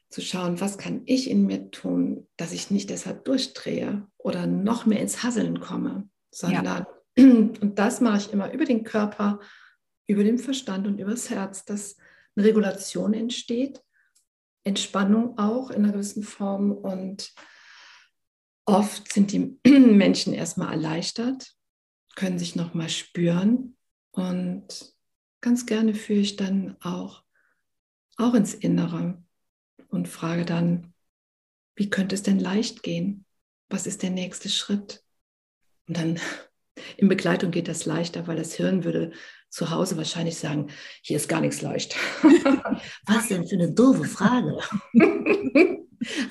zu 0.10 0.22
schauen, 0.22 0.62
was 0.62 0.78
kann 0.78 1.02
ich 1.08 1.32
in 1.32 1.48
mir 1.48 1.72
tun, 1.72 2.28
dass 2.38 2.52
ich 2.52 2.70
nicht 2.70 2.92
deshalb 2.92 3.26
durchdrehe 3.26 4.08
oder 4.20 4.46
noch 4.46 4.86
mehr 4.86 5.00
ins 5.00 5.24
Hasseln 5.24 5.62
komme, 5.62 6.11
sondern 6.32 6.66
ja. 6.66 6.88
Und 7.18 7.78
das 7.78 8.02
mache 8.02 8.18
ich 8.18 8.34
immer 8.34 8.52
über 8.52 8.66
den 8.66 8.84
Körper, 8.84 9.40
über 10.08 10.24
den 10.24 10.38
Verstand 10.38 10.88
und 10.88 11.00
über 11.00 11.12
das 11.12 11.30
Herz, 11.30 11.66
dass 11.66 11.98
eine 12.36 12.46
Regulation 12.46 13.14
entsteht, 13.14 13.82
Entspannung 14.64 15.38
auch 15.38 15.70
in 15.70 15.84
einer 15.84 15.94
gewissen 15.94 16.24
Form. 16.24 16.72
Und 16.72 17.34
oft 18.66 19.12
sind 19.12 19.32
die 19.32 19.60
Menschen 19.68 20.34
erstmal 20.34 20.74
erleichtert, 20.74 21.54
können 22.16 22.40
sich 22.40 22.56
nochmal 22.56 22.90
spüren. 22.90 23.78
Und 24.12 24.94
ganz 25.42 25.66
gerne 25.66 25.94
führe 25.94 26.20
ich 26.20 26.36
dann 26.36 26.78
auch, 26.82 27.24
auch 28.18 28.34
ins 28.34 28.54
Innere 28.54 29.22
und 29.88 30.08
frage 30.08 30.46
dann, 30.46 30.94
wie 31.76 31.90
könnte 31.90 32.16
es 32.16 32.24
denn 32.24 32.40
leicht 32.40 32.84
gehen? 32.84 33.26
Was 33.70 33.88
ist 33.88 34.04
der 34.04 34.10
nächste 34.10 34.50
Schritt? 34.50 35.04
Und 35.92 35.98
dann 35.98 36.20
in 36.96 37.10
Begleitung 37.10 37.52
geht 37.52 37.68
das 37.68 37.86
leichter, 37.86 38.26
weil 38.26 38.38
das 38.38 38.54
Hirn 38.54 38.86
würde 38.86 39.12
zu 39.50 39.72
Hause 39.72 39.98
wahrscheinlich 39.98 40.38
sagen, 40.38 40.68
hier 41.02 41.18
ist 41.18 41.28
gar 41.28 41.42
nichts 41.42 41.62
leicht. 41.62 41.98
Was 43.08 43.28
denn 43.28 43.46
für 43.46 43.56
eine 43.56 43.74
doofe 43.74 44.06
Frage? 44.06 44.58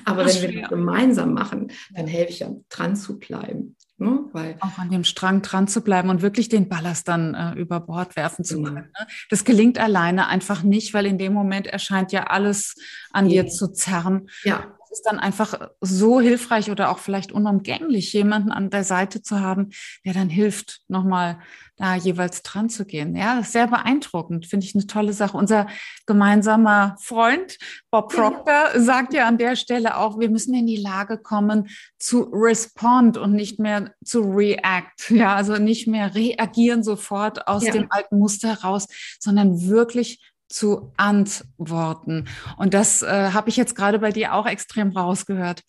Aber 0.03 0.25
wenn 0.25 0.41
wir 0.41 0.61
das 0.61 0.69
gemeinsam 0.71 1.35
machen, 1.35 1.71
dann 1.93 2.07
helfe 2.07 2.31
ich 2.31 2.39
ja 2.39 2.49
dran 2.69 2.95
zu 2.95 3.19
bleiben. 3.19 3.77
Ne? 3.99 4.25
Weil 4.33 4.57
auch 4.61 4.79
an 4.79 4.89
dem 4.89 5.03
Strang 5.03 5.43
dran 5.43 5.67
zu 5.67 5.81
bleiben 5.81 6.09
und 6.09 6.23
wirklich 6.23 6.49
den 6.49 6.67
Ballast 6.67 7.07
dann 7.07 7.35
äh, 7.35 7.53
über 7.53 7.81
Bord 7.81 8.15
werfen 8.15 8.43
zu 8.43 8.55
genau. 8.55 8.69
können. 8.69 8.91
Ne? 8.97 9.07
Das 9.29 9.45
gelingt 9.45 9.77
alleine 9.77 10.27
einfach 10.27 10.63
nicht, 10.63 10.95
weil 10.95 11.05
in 11.05 11.19
dem 11.19 11.33
Moment 11.33 11.67
erscheint 11.67 12.11
ja 12.11 12.23
alles 12.23 12.73
an 13.11 13.29
ja. 13.29 13.43
dir 13.43 13.49
zu 13.51 13.71
zerren. 13.71 14.27
Ja 14.43 14.75
ist 14.91 15.03
dann 15.03 15.19
einfach 15.19 15.69
so 15.79 16.19
hilfreich 16.19 16.69
oder 16.69 16.91
auch 16.91 16.99
vielleicht 16.99 17.31
unumgänglich, 17.31 18.13
jemanden 18.13 18.51
an 18.51 18.69
der 18.69 18.83
Seite 18.83 19.21
zu 19.21 19.39
haben, 19.39 19.69
der 20.05 20.13
dann 20.13 20.29
hilft, 20.29 20.81
nochmal 20.87 21.39
da 21.77 21.95
jeweils 21.95 22.43
dran 22.43 22.69
zu 22.69 22.85
gehen. 22.85 23.15
Ja, 23.15 23.37
das 23.37 23.47
ist 23.47 23.53
sehr 23.53 23.67
beeindruckend, 23.67 24.45
finde 24.45 24.65
ich 24.65 24.75
eine 24.75 24.85
tolle 24.85 25.13
Sache. 25.13 25.35
Unser 25.35 25.67
gemeinsamer 26.05 26.95
Freund 26.99 27.57
Bob 27.89 28.13
Proctor 28.13 28.79
sagt 28.79 29.13
ja 29.13 29.27
an 29.27 29.39
der 29.39 29.55
Stelle 29.55 29.97
auch, 29.97 30.19
wir 30.19 30.29
müssen 30.29 30.53
in 30.53 30.67
die 30.67 30.77
Lage 30.77 31.17
kommen 31.17 31.69
zu 31.97 32.29
respond 32.31 33.17
und 33.17 33.33
nicht 33.33 33.59
mehr 33.59 33.93
zu 34.05 34.21
react. 34.21 35.09
Ja, 35.09 35.35
also 35.35 35.57
nicht 35.57 35.87
mehr 35.87 36.13
reagieren 36.13 36.83
sofort 36.83 37.47
aus 37.47 37.65
ja. 37.65 37.71
dem 37.71 37.87
alten 37.89 38.19
Muster 38.19 38.61
raus, 38.61 38.87
sondern 39.19 39.67
wirklich 39.67 40.30
zu 40.51 40.91
antworten. 40.97 42.27
Und 42.57 42.73
das 42.73 43.01
äh, 43.01 43.31
habe 43.31 43.49
ich 43.49 43.57
jetzt 43.57 43.75
gerade 43.75 43.99
bei 43.99 44.11
dir 44.11 44.33
auch 44.33 44.45
extrem 44.45 44.91
rausgehört. 44.91 45.61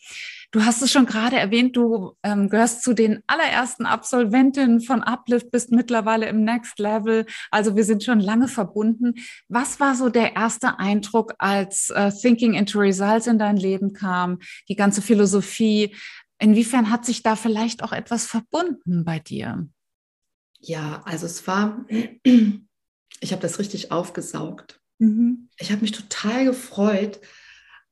Du 0.52 0.64
hast 0.64 0.82
es 0.82 0.92
schon 0.92 1.06
gerade 1.06 1.36
erwähnt, 1.36 1.76
du 1.76 2.12
ähm, 2.22 2.50
gehörst 2.50 2.82
zu 2.82 2.92
den 2.92 3.22
allerersten 3.26 3.86
Absolventinnen 3.86 4.82
von 4.82 5.02
Uplift, 5.02 5.50
bist 5.50 5.72
mittlerweile 5.72 6.28
im 6.28 6.44
Next 6.44 6.78
Level. 6.78 7.24
Also 7.50 7.74
wir 7.74 7.84
sind 7.84 8.04
schon 8.04 8.20
lange 8.20 8.48
verbunden. 8.48 9.14
Was 9.48 9.80
war 9.80 9.94
so 9.94 10.10
der 10.10 10.36
erste 10.36 10.78
Eindruck, 10.78 11.32
als 11.38 11.88
äh, 11.90 12.10
Thinking 12.12 12.52
into 12.52 12.78
Results 12.78 13.26
in 13.26 13.38
dein 13.38 13.56
Leben 13.56 13.94
kam, 13.94 14.40
die 14.68 14.76
ganze 14.76 15.00
Philosophie? 15.00 15.96
Inwiefern 16.38 16.90
hat 16.90 17.06
sich 17.06 17.22
da 17.22 17.34
vielleicht 17.34 17.82
auch 17.82 17.92
etwas 17.92 18.26
verbunden 18.26 19.04
bei 19.04 19.20
dir? 19.20 19.68
Ja, 20.58 21.02
also 21.04 21.26
es 21.26 21.46
war 21.46 21.86
ich 23.22 23.32
habe 23.32 23.40
das 23.40 23.58
richtig 23.58 23.92
aufgesaugt. 23.92 24.80
Mhm. 24.98 25.48
Ich 25.56 25.70
habe 25.70 25.80
mich 25.80 25.92
total 25.92 26.44
gefreut, 26.44 27.20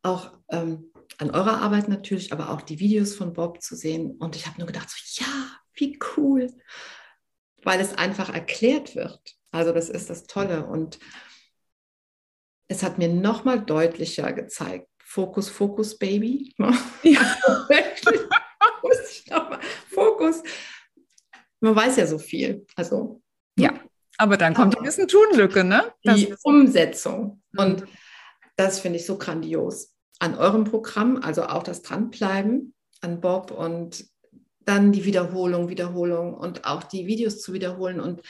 auch 0.02 0.32
ähm, 0.50 0.92
an 1.18 1.30
eurer 1.30 1.62
Arbeit 1.62 1.88
natürlich, 1.88 2.32
aber 2.32 2.50
auch 2.50 2.62
die 2.62 2.80
Videos 2.80 3.14
von 3.14 3.32
Bob 3.32 3.62
zu 3.62 3.76
sehen. 3.76 4.16
Und 4.18 4.34
ich 4.34 4.46
habe 4.46 4.58
nur 4.58 4.66
gedacht, 4.66 4.90
so, 4.90 5.22
ja, 5.22 5.60
wie 5.74 5.98
cool, 6.16 6.48
weil 7.62 7.80
es 7.80 7.94
einfach 7.94 8.34
erklärt 8.34 8.96
wird. 8.96 9.36
Also 9.52 9.72
das 9.72 9.88
ist 9.88 10.10
das 10.10 10.24
Tolle. 10.24 10.66
Und 10.66 10.98
es 12.68 12.82
hat 12.82 12.98
mir 12.98 13.08
nochmal 13.08 13.64
deutlicher 13.64 14.32
gezeigt, 14.32 14.88
Fokus, 14.98 15.48
Fokus, 15.48 15.96
Baby. 15.96 16.54
Ja. 17.02 17.36
Fokus. 19.88 20.42
Man 21.60 21.76
weiß 21.76 21.96
ja 21.96 22.06
so 22.06 22.18
viel. 22.18 22.66
Also 22.74 23.22
ja. 23.56 23.78
Aber 24.20 24.36
dann 24.36 24.52
kommt 24.52 24.78
die 24.78 24.84
Wissen-Tun-Lücke, 24.84 25.64
ne? 25.64 25.94
Das 26.04 26.16
die 26.16 26.34
Umsetzung. 26.42 27.42
Mhm. 27.52 27.58
Und 27.58 27.84
das 28.56 28.78
finde 28.78 28.98
ich 28.98 29.06
so 29.06 29.16
grandios 29.16 29.94
an 30.18 30.36
eurem 30.36 30.64
Programm, 30.64 31.16
also 31.22 31.44
auch 31.44 31.62
das 31.62 31.80
Dranbleiben 31.80 32.74
an 33.00 33.22
Bob 33.22 33.50
und 33.50 34.04
dann 34.66 34.92
die 34.92 35.06
Wiederholung, 35.06 35.70
Wiederholung 35.70 36.34
und 36.34 36.66
auch 36.66 36.82
die 36.82 37.06
Videos 37.06 37.40
zu 37.40 37.54
wiederholen 37.54 37.98
und 37.98 38.20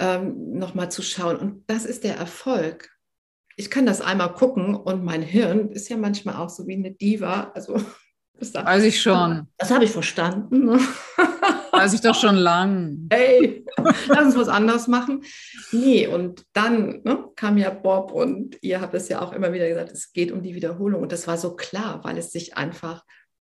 ähm, 0.00 0.58
nochmal 0.58 0.90
zu 0.90 1.02
schauen. 1.02 1.36
Und 1.36 1.70
das 1.70 1.84
ist 1.84 2.02
der 2.02 2.16
Erfolg. 2.16 2.90
Ich 3.56 3.70
kann 3.70 3.86
das 3.86 4.00
einmal 4.00 4.32
gucken 4.32 4.74
und 4.74 5.04
mein 5.04 5.22
Hirn 5.22 5.70
ist 5.70 5.88
ja 5.88 5.96
manchmal 5.96 6.34
auch 6.34 6.50
so 6.50 6.66
wie 6.66 6.74
eine 6.74 6.90
Diva. 6.90 7.52
Also, 7.54 7.80
das 8.40 8.52
weiß 8.52 8.82
ich 8.82 9.00
schon. 9.00 9.46
Das 9.56 9.70
habe 9.70 9.84
ich 9.84 9.92
verstanden. 9.92 10.80
Weiß 11.72 11.94
ich 11.94 12.02
doch 12.02 12.14
schon 12.14 12.36
lang. 12.36 13.08
Hey, 13.10 13.64
lass 14.08 14.26
uns 14.26 14.36
was 14.36 14.48
anderes 14.48 14.88
machen. 14.88 15.24
Nee, 15.72 16.06
und 16.06 16.44
dann 16.52 17.00
ne, 17.02 17.30
kam 17.34 17.56
ja 17.56 17.70
Bob 17.70 18.12
und 18.12 18.58
ihr 18.62 18.82
habt 18.82 18.92
es 18.92 19.08
ja 19.08 19.22
auch 19.22 19.32
immer 19.32 19.54
wieder 19.54 19.68
gesagt, 19.68 19.90
es 19.90 20.12
geht 20.12 20.30
um 20.32 20.42
die 20.42 20.54
Wiederholung. 20.54 21.00
Und 21.00 21.12
das 21.12 21.26
war 21.26 21.38
so 21.38 21.56
klar, 21.56 22.04
weil 22.04 22.18
es 22.18 22.30
sich 22.30 22.58
einfach, 22.58 23.04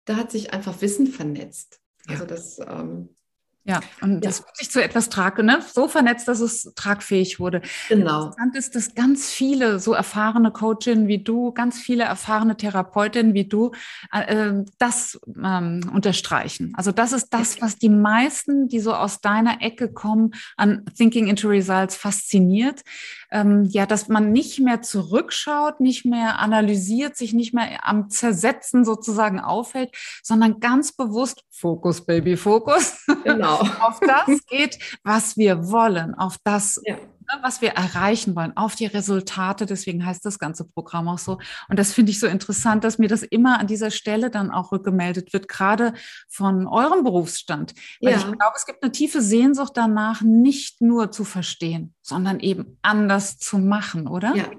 da 0.04 0.16
hat 0.16 0.30
sich 0.30 0.52
einfach 0.52 0.82
Wissen 0.82 1.06
vernetzt. 1.06 1.80
Also 2.08 2.26
das 2.26 2.58
ähm, 2.58 3.16
ja, 3.64 3.80
und 4.00 4.14
ja. 4.14 4.20
das 4.20 4.40
wirklich 4.40 4.70
zu 4.70 4.82
etwas 4.82 5.10
trag, 5.10 5.38
ne? 5.42 5.60
so 5.72 5.86
vernetzt, 5.86 6.26
dass 6.28 6.40
es 6.40 6.72
tragfähig 6.74 7.38
wurde. 7.38 7.60
Genau. 7.88 8.26
Interessant 8.26 8.56
ist, 8.56 8.74
dass 8.74 8.94
ganz 8.94 9.30
viele 9.30 9.78
so 9.78 9.92
erfahrene 9.92 10.50
Coachinnen 10.50 11.08
wie 11.08 11.22
du, 11.22 11.52
ganz 11.52 11.78
viele 11.78 12.04
erfahrene 12.04 12.56
Therapeutinnen 12.56 13.34
wie 13.34 13.44
du 13.44 13.72
äh, 14.12 14.34
äh, 14.34 14.64
das 14.78 15.20
ähm, 15.36 15.90
unterstreichen. 15.92 16.72
Also 16.74 16.90
das 16.90 17.12
ist 17.12 17.28
das, 17.34 17.60
was 17.60 17.76
die 17.76 17.90
meisten, 17.90 18.68
die 18.68 18.80
so 18.80 18.94
aus 18.94 19.20
deiner 19.20 19.60
Ecke 19.60 19.92
kommen, 19.92 20.32
an 20.56 20.84
Thinking 20.96 21.28
into 21.28 21.48
Results 21.48 21.96
fasziniert. 21.96 22.80
Ähm, 23.30 23.64
ja, 23.64 23.86
dass 23.86 24.08
man 24.08 24.32
nicht 24.32 24.58
mehr 24.60 24.82
zurückschaut, 24.82 25.80
nicht 25.80 26.04
mehr 26.04 26.38
analysiert, 26.38 27.16
sich 27.16 27.32
nicht 27.32 27.54
mehr 27.54 27.86
am 27.86 28.10
Zersetzen 28.10 28.84
sozusagen 28.84 29.40
aufhält, 29.40 29.90
sondern 30.22 30.60
ganz 30.60 30.92
bewusst 30.92 31.44
Fokus, 31.50 32.04
Baby, 32.04 32.36
Fokus. 32.36 33.04
Genau. 33.24 33.56
auf 33.80 34.00
das 34.00 34.46
geht, 34.46 34.78
was 35.04 35.36
wir 35.36 35.70
wollen, 35.70 36.14
auf 36.14 36.38
das, 36.42 36.80
ja. 36.84 36.96
Was 37.42 37.60
wir 37.60 37.70
erreichen 37.70 38.34
wollen, 38.36 38.56
auf 38.56 38.74
die 38.74 38.86
Resultate. 38.86 39.66
Deswegen 39.66 40.04
heißt 40.04 40.24
das 40.24 40.38
ganze 40.38 40.64
Programm 40.64 41.08
auch 41.08 41.18
so. 41.18 41.38
Und 41.68 41.78
das 41.78 41.92
finde 41.92 42.10
ich 42.10 42.20
so 42.20 42.26
interessant, 42.26 42.84
dass 42.84 42.98
mir 42.98 43.08
das 43.08 43.22
immer 43.22 43.58
an 43.60 43.66
dieser 43.66 43.90
Stelle 43.90 44.30
dann 44.30 44.50
auch 44.50 44.72
rückgemeldet 44.72 45.32
wird, 45.32 45.48
gerade 45.48 45.94
von 46.28 46.66
eurem 46.66 47.04
Berufsstand. 47.04 47.74
Weil 48.00 48.12
ja. 48.12 48.18
ich 48.18 48.24
glaube, 48.24 48.54
es 48.56 48.66
gibt 48.66 48.82
eine 48.82 48.92
tiefe 48.92 49.22
Sehnsucht 49.22 49.72
danach, 49.74 50.22
nicht 50.22 50.80
nur 50.80 51.10
zu 51.10 51.24
verstehen, 51.24 51.94
sondern 52.02 52.40
eben 52.40 52.78
anders 52.82 53.38
zu 53.38 53.58
machen, 53.58 54.06
oder? 54.06 54.34
Ja, 54.34 54.50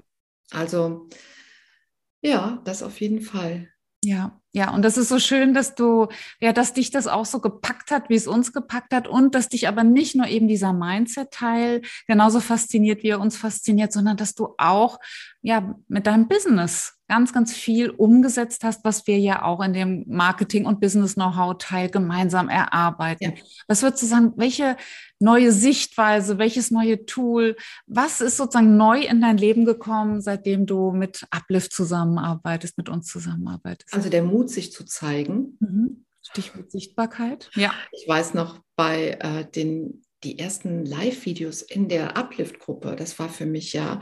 also 0.50 1.08
ja, 2.20 2.60
das 2.64 2.82
auf 2.82 3.00
jeden 3.00 3.20
Fall. 3.20 3.71
Ja, 4.04 4.40
ja, 4.52 4.70
und 4.74 4.82
das 4.82 4.98
ist 4.98 5.08
so 5.08 5.18
schön, 5.20 5.54
dass 5.54 5.76
du, 5.76 6.08
ja, 6.40 6.52
dass 6.52 6.72
dich 6.74 6.90
das 6.90 7.06
auch 7.06 7.24
so 7.24 7.40
gepackt 7.40 7.92
hat, 7.92 8.10
wie 8.10 8.16
es 8.16 8.26
uns 8.26 8.52
gepackt 8.52 8.92
hat 8.92 9.06
und 9.06 9.34
dass 9.34 9.48
dich 9.48 9.68
aber 9.68 9.84
nicht 9.84 10.16
nur 10.16 10.26
eben 10.26 10.48
dieser 10.48 10.72
Mindset-Teil 10.72 11.82
genauso 12.08 12.40
fasziniert, 12.40 13.02
wie 13.04 13.10
er 13.10 13.20
uns 13.20 13.36
fasziniert, 13.36 13.92
sondern 13.92 14.16
dass 14.16 14.34
du 14.34 14.54
auch, 14.58 14.98
ja, 15.40 15.76
mit 15.86 16.06
deinem 16.08 16.26
Business 16.26 16.98
ganz, 17.12 17.34
ganz 17.34 17.52
viel 17.52 17.90
umgesetzt 17.90 18.64
hast, 18.64 18.84
was 18.84 19.06
wir 19.06 19.18
ja 19.18 19.42
auch 19.42 19.62
in 19.62 19.74
dem 19.74 20.06
Marketing- 20.08 20.64
und 20.64 20.80
Business-Know-how-Teil 20.80 21.90
gemeinsam 21.90 22.48
erarbeiten. 22.48 23.34
Ja. 23.36 23.42
Was 23.68 23.82
würdest 23.82 24.02
du 24.02 24.06
sagen, 24.06 24.32
welche 24.36 24.78
neue 25.20 25.52
Sichtweise, 25.52 26.38
welches 26.38 26.70
neue 26.70 27.04
Tool, 27.04 27.54
was 27.86 28.22
ist 28.22 28.38
sozusagen 28.38 28.78
neu 28.78 29.02
in 29.02 29.20
dein 29.20 29.36
Leben 29.36 29.66
gekommen, 29.66 30.22
seitdem 30.22 30.64
du 30.64 30.92
mit 30.92 31.26
Uplift 31.30 31.74
zusammenarbeitest, 31.74 32.78
mit 32.78 32.88
uns 32.88 33.08
zusammenarbeitest? 33.08 33.92
Also 33.92 34.08
der 34.08 34.22
Mut, 34.22 34.48
sich 34.48 34.72
zu 34.72 34.86
zeigen. 34.86 35.58
Mhm. 35.60 36.06
Stichwort 36.22 36.70
Sichtbarkeit. 36.70 37.50
Ja. 37.56 37.72
Ich 37.90 38.08
weiß 38.08 38.32
noch 38.32 38.58
bei 38.74 39.18
äh, 39.20 39.44
den 39.44 40.02
die 40.24 40.38
ersten 40.38 40.86
Live-Videos 40.86 41.62
in 41.62 41.88
der 41.88 42.16
Uplift-Gruppe, 42.16 42.96
das 42.96 43.18
war 43.18 43.28
für 43.28 43.44
mich 43.44 43.72
ja 43.72 44.00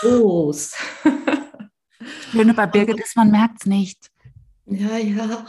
groß. 0.00 0.74
Schöne 2.30 2.54
bei 2.54 2.66
Birgit 2.66 3.00
ist, 3.00 3.16
man 3.16 3.30
merkt 3.30 3.60
es 3.60 3.66
nicht. 3.66 4.10
Ja, 4.66 4.96
ja, 4.96 5.46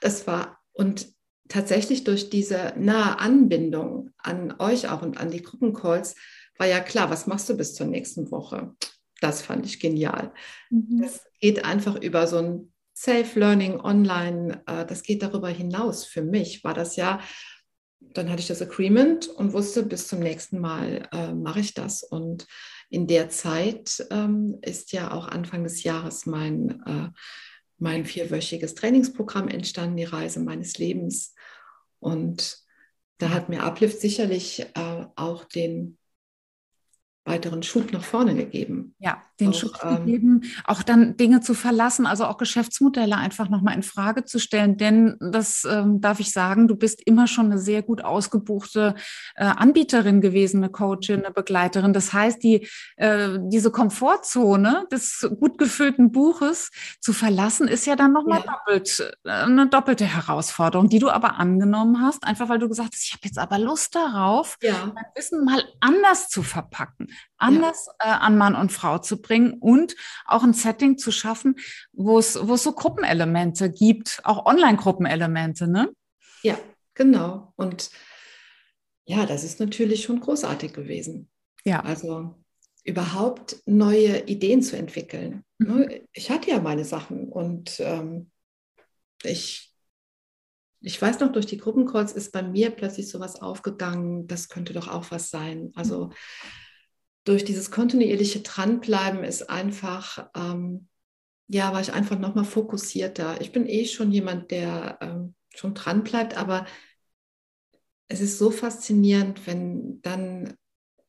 das 0.00 0.26
war 0.26 0.58
und 0.72 1.08
tatsächlich 1.48 2.04
durch 2.04 2.30
diese 2.30 2.74
nahe 2.76 3.18
Anbindung 3.18 4.10
an 4.18 4.54
euch 4.58 4.88
auch 4.88 5.02
und 5.02 5.18
an 5.18 5.30
die 5.30 5.42
Gruppencalls 5.42 6.14
war 6.58 6.66
ja 6.66 6.80
klar, 6.80 7.10
was 7.10 7.26
machst 7.26 7.48
du 7.48 7.56
bis 7.56 7.74
zur 7.74 7.86
nächsten 7.86 8.30
Woche? 8.30 8.74
Das 9.20 9.42
fand 9.42 9.66
ich 9.66 9.80
genial. 9.80 10.32
Mhm. 10.70 11.02
Das 11.02 11.24
geht 11.40 11.64
einfach 11.64 11.96
über 11.96 12.26
so 12.26 12.38
ein 12.38 12.72
Self-Learning 12.94 13.80
online, 13.80 14.62
äh, 14.66 14.86
das 14.86 15.02
geht 15.02 15.22
darüber 15.22 15.48
hinaus. 15.48 16.04
Für 16.04 16.22
mich 16.22 16.64
war 16.64 16.74
das 16.74 16.96
ja, 16.96 17.20
dann 18.00 18.30
hatte 18.30 18.40
ich 18.40 18.48
das 18.48 18.62
Agreement 18.62 19.28
und 19.28 19.52
wusste, 19.52 19.82
bis 19.82 20.08
zum 20.08 20.20
nächsten 20.20 20.60
Mal 20.60 21.08
äh, 21.12 21.32
mache 21.32 21.60
ich 21.60 21.74
das. 21.74 22.02
Und 22.02 22.46
in 22.88 23.06
der 23.06 23.28
Zeit 23.30 24.06
ähm, 24.10 24.58
ist 24.62 24.92
ja 24.92 25.12
auch 25.12 25.28
Anfang 25.28 25.64
des 25.64 25.82
Jahres 25.82 26.26
mein, 26.26 26.82
äh, 26.86 27.08
mein 27.78 28.04
vierwöchiges 28.04 28.74
Trainingsprogramm 28.74 29.48
entstanden, 29.48 29.96
die 29.96 30.04
Reise 30.04 30.40
meines 30.40 30.78
Lebens. 30.78 31.34
Und 31.98 32.58
da 33.18 33.30
hat 33.30 33.48
mir 33.48 33.64
Uplift 33.64 34.00
sicherlich 34.00 34.60
äh, 34.60 35.06
auch 35.16 35.44
den 35.44 35.98
weiteren 37.24 37.62
Schub 37.62 37.92
nach 37.92 38.04
vorne 38.04 38.36
gegeben. 38.36 38.94
Ja, 38.98 39.22
den 39.40 39.50
auch, 39.50 39.54
Schub 39.54 39.78
ähm, 39.82 39.96
gegeben, 39.96 40.42
auch 40.64 40.82
dann 40.82 41.16
Dinge 41.16 41.40
zu 41.40 41.54
verlassen, 41.54 42.06
also 42.06 42.24
auch 42.24 42.38
Geschäftsmodelle 42.38 43.16
einfach 43.16 43.48
nochmal 43.48 43.74
in 43.74 43.82
Frage 43.82 44.24
zu 44.24 44.38
stellen. 44.38 44.76
Denn 44.76 45.16
das 45.20 45.66
ähm, 45.70 46.00
darf 46.00 46.20
ich 46.20 46.32
sagen, 46.32 46.68
du 46.68 46.76
bist 46.76 47.06
immer 47.06 47.26
schon 47.26 47.46
eine 47.46 47.58
sehr 47.58 47.82
gut 47.82 48.04
ausgebuchte 48.04 48.94
äh, 49.34 49.44
Anbieterin 49.44 50.20
gewesen, 50.20 50.58
eine 50.58 50.70
Coachin, 50.70 51.24
eine 51.24 51.32
Begleiterin. 51.32 51.92
Das 51.92 52.12
heißt, 52.12 52.42
die, 52.42 52.68
äh, 52.96 53.38
diese 53.42 53.70
Komfortzone 53.70 54.86
des 54.90 55.28
gut 55.38 55.58
gefüllten 55.58 56.12
Buches 56.12 56.70
zu 57.00 57.12
verlassen, 57.12 57.68
ist 57.68 57.86
ja 57.86 57.96
dann 57.96 58.12
nochmal 58.12 58.42
ja. 58.44 58.52
doppelt, 58.52 59.14
äh, 59.24 59.30
eine 59.30 59.68
doppelte 59.68 60.04
Herausforderung, 60.04 60.88
die 60.88 60.98
du 60.98 61.10
aber 61.10 61.38
angenommen 61.38 62.00
hast, 62.00 62.24
einfach 62.24 62.48
weil 62.48 62.58
du 62.58 62.68
gesagt 62.68 62.94
hast, 62.94 63.04
ich 63.04 63.12
habe 63.12 63.22
jetzt 63.24 63.38
aber 63.38 63.58
Lust 63.58 63.94
darauf, 63.94 64.56
ja. 64.62 64.92
mein 64.94 65.04
Wissen 65.14 65.44
mal 65.44 65.62
anders 65.80 66.28
zu 66.28 66.42
verpacken 66.42 67.08
anders 67.38 67.88
ja. 68.02 68.16
äh, 68.16 68.18
an 68.18 68.36
Mann 68.38 68.54
und 68.54 68.72
Frau 68.72 68.98
zu 68.98 69.20
bringen 69.26 69.54
und 69.54 69.96
auch 70.26 70.42
ein 70.42 70.52
Setting 70.54 70.98
zu 70.98 71.10
schaffen, 71.10 71.56
wo 71.92 72.18
es, 72.18 72.38
wo 72.46 72.54
es 72.54 72.62
so 72.62 72.72
Gruppenelemente 72.72 73.70
gibt, 73.70 74.20
auch 74.24 74.46
Online-Gruppenelemente, 74.46 75.68
ne? 75.68 75.90
Ja, 76.42 76.58
genau. 76.94 77.52
Und 77.56 77.90
ja, 79.04 79.26
das 79.26 79.44
ist 79.44 79.60
natürlich 79.60 80.04
schon 80.04 80.20
großartig 80.20 80.72
gewesen. 80.72 81.28
Ja. 81.64 81.80
Also 81.80 82.34
überhaupt 82.84 83.56
neue 83.66 84.26
Ideen 84.26 84.62
zu 84.62 84.76
entwickeln. 84.76 85.44
Ne? 85.58 85.68
Mhm. 85.68 86.06
Ich 86.12 86.30
hatte 86.30 86.50
ja 86.50 86.60
meine 86.60 86.84
Sachen 86.84 87.28
und 87.28 87.80
ähm, 87.80 88.30
ich, 89.24 89.74
ich 90.80 91.00
weiß 91.00 91.20
noch, 91.20 91.32
durch 91.32 91.46
die 91.46 91.56
Gruppencalls 91.56 92.12
ist 92.12 92.32
bei 92.32 92.42
mir 92.42 92.70
plötzlich 92.70 93.08
sowas 93.08 93.40
aufgegangen, 93.42 94.28
das 94.28 94.48
könnte 94.48 94.72
doch 94.72 94.86
auch 94.88 95.10
was 95.10 95.30
sein. 95.30 95.72
Also 95.74 96.10
durch 97.26 97.44
dieses 97.44 97.72
kontinuierliche 97.72 98.40
Dranbleiben 98.40 99.24
ist 99.24 99.50
einfach, 99.50 100.30
ähm, 100.36 100.88
ja, 101.48 101.72
war 101.72 101.80
ich 101.80 101.92
einfach 101.92 102.18
nochmal 102.18 102.44
fokussierter. 102.44 103.40
Ich 103.40 103.50
bin 103.52 103.66
eh 103.66 103.84
schon 103.84 104.12
jemand, 104.12 104.52
der 104.52 104.98
ähm, 105.00 105.34
schon 105.54 105.74
dranbleibt, 105.74 106.36
aber 106.36 106.66
es 108.08 108.20
ist 108.20 108.38
so 108.38 108.52
faszinierend, 108.52 109.44
wenn 109.46 110.00
dann 110.02 110.54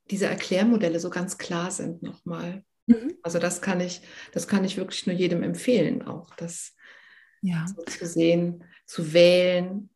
diese 0.09 0.25
Erklärmodelle 0.25 0.99
so 0.99 1.11
ganz 1.11 1.37
klar 1.37 1.69
sind 1.69 2.01
nochmal. 2.01 2.63
Mhm. 2.87 3.15
Also 3.21 3.37
das 3.37 3.61
kann 3.61 3.79
ich, 3.79 4.01
das 4.31 4.47
kann 4.47 4.63
ich 4.63 4.77
wirklich 4.77 5.05
nur 5.05 5.15
jedem 5.15 5.43
empfehlen, 5.43 6.01
auch 6.01 6.33
das 6.35 6.73
ja. 7.43 7.63
so 7.67 7.83
zu 7.83 8.07
sehen, 8.07 8.63
zu 8.87 9.13
wählen. 9.13 9.91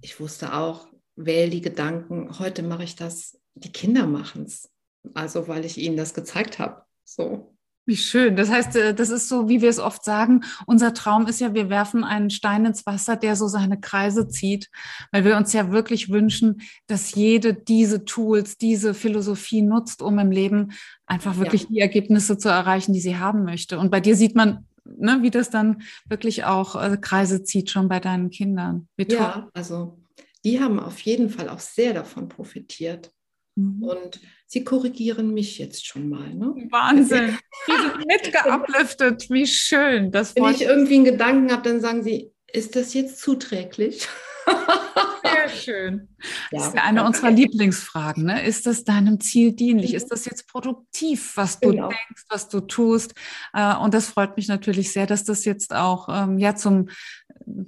Ich 0.00 0.20
wusste 0.20 0.54
auch, 0.54 0.88
wähle 1.16 1.50
die 1.50 1.60
Gedanken. 1.60 2.38
Heute 2.38 2.62
mache 2.62 2.84
ich 2.84 2.96
das, 2.96 3.38
die 3.54 3.72
Kinder 3.72 4.06
machen 4.06 4.44
es. 4.44 4.70
Also 5.14 5.48
weil 5.48 5.64
ich 5.64 5.78
ihnen 5.78 5.96
das 5.96 6.14
gezeigt 6.14 6.58
habe. 6.58 6.82
So. 7.04 7.56
Wie 7.88 7.96
schön. 7.96 8.34
Das 8.34 8.50
heißt, 8.50 8.74
äh, 8.74 8.94
das 8.94 9.10
ist 9.10 9.28
so, 9.28 9.48
wie 9.48 9.62
wir 9.62 9.70
es 9.70 9.78
oft 9.78 10.04
sagen. 10.04 10.42
Unser 10.66 10.92
Traum 10.92 11.28
ist 11.28 11.40
ja, 11.40 11.54
wir 11.54 11.70
werfen 11.70 12.02
einen 12.02 12.30
Stein 12.30 12.64
ins 12.64 12.84
Wasser, 12.84 13.14
der 13.14 13.36
so 13.36 13.46
seine 13.46 13.78
Kreise 13.78 14.26
zieht, 14.26 14.70
weil 15.12 15.24
wir 15.24 15.36
uns 15.36 15.52
ja 15.52 15.70
wirklich 15.70 16.10
wünschen, 16.10 16.62
dass 16.88 17.14
jede 17.14 17.54
diese 17.54 18.04
Tools, 18.04 18.58
diese 18.58 18.92
Philosophie 18.92 19.62
nutzt, 19.62 20.02
um 20.02 20.18
im 20.18 20.32
Leben 20.32 20.72
einfach 21.06 21.38
wirklich 21.38 21.62
ja. 21.62 21.68
die 21.70 21.78
Ergebnisse 21.78 22.38
zu 22.38 22.48
erreichen, 22.48 22.92
die 22.92 23.00
sie 23.00 23.18
haben 23.18 23.44
möchte. 23.44 23.78
Und 23.78 23.92
bei 23.92 24.00
dir 24.00 24.16
sieht 24.16 24.34
man, 24.34 24.66
ne, 24.84 25.18
wie 25.22 25.30
das 25.30 25.50
dann 25.50 25.82
wirklich 26.08 26.44
auch 26.44 26.74
äh, 26.74 26.96
Kreise 27.00 27.44
zieht, 27.44 27.70
schon 27.70 27.88
bei 27.88 28.00
deinen 28.00 28.30
Kindern. 28.30 28.88
Wie 28.96 29.06
toll. 29.06 29.18
Ja, 29.18 29.48
also 29.54 29.96
die 30.44 30.60
haben 30.60 30.80
auf 30.80 30.98
jeden 31.00 31.30
Fall 31.30 31.48
auch 31.48 31.60
sehr 31.60 31.94
davon 31.94 32.28
profitiert. 32.28 33.12
Mhm. 33.56 33.82
Und 33.82 34.20
sie 34.46 34.64
korrigieren 34.64 35.34
mich 35.34 35.58
jetzt 35.58 35.86
schon 35.86 36.08
mal. 36.08 36.32
Ne? 36.32 36.54
Wahnsinn. 36.70 37.38
Die 37.66 37.72
sind 37.72 38.06
mitgeupliftet. 38.06 39.28
Wie 39.30 39.46
schön. 39.46 40.12
Das 40.12 40.36
Wenn 40.36 40.46
ich 40.46 40.62
irgendwie 40.62 40.96
einen 40.96 41.04
Gedanken 41.04 41.50
habe, 41.50 41.62
dann 41.62 41.80
sagen 41.80 42.02
sie, 42.02 42.32
ist 42.52 42.76
das 42.76 42.94
jetzt 42.94 43.18
zuträglich? 43.20 44.06
Sehr 45.24 45.48
schön. 45.56 46.08
Ja, 46.50 46.58
das 46.58 46.68
ist 46.68 46.74
ja 46.76 46.84
eine 46.84 47.04
unserer 47.04 47.30
Lieblingsfragen. 47.30 48.24
Ne? 48.24 48.46
Ist 48.46 48.66
das 48.66 48.84
deinem 48.84 49.20
Ziel 49.20 49.52
dienlich? 49.52 49.90
Mhm. 49.90 49.96
Ist 49.96 50.08
das 50.08 50.24
jetzt 50.26 50.46
produktiv, 50.48 51.36
was 51.36 51.58
du 51.58 51.70
genau. 51.70 51.88
denkst, 51.88 52.24
was 52.28 52.48
du 52.48 52.60
tust? 52.60 53.14
Äh, 53.52 53.74
und 53.76 53.94
das 53.94 54.08
freut 54.08 54.36
mich 54.36 54.48
natürlich 54.48 54.92
sehr, 54.92 55.06
dass 55.06 55.24
das 55.24 55.44
jetzt 55.44 55.74
auch 55.74 56.08
ähm, 56.08 56.38
ja, 56.38 56.54
zum, 56.54 56.88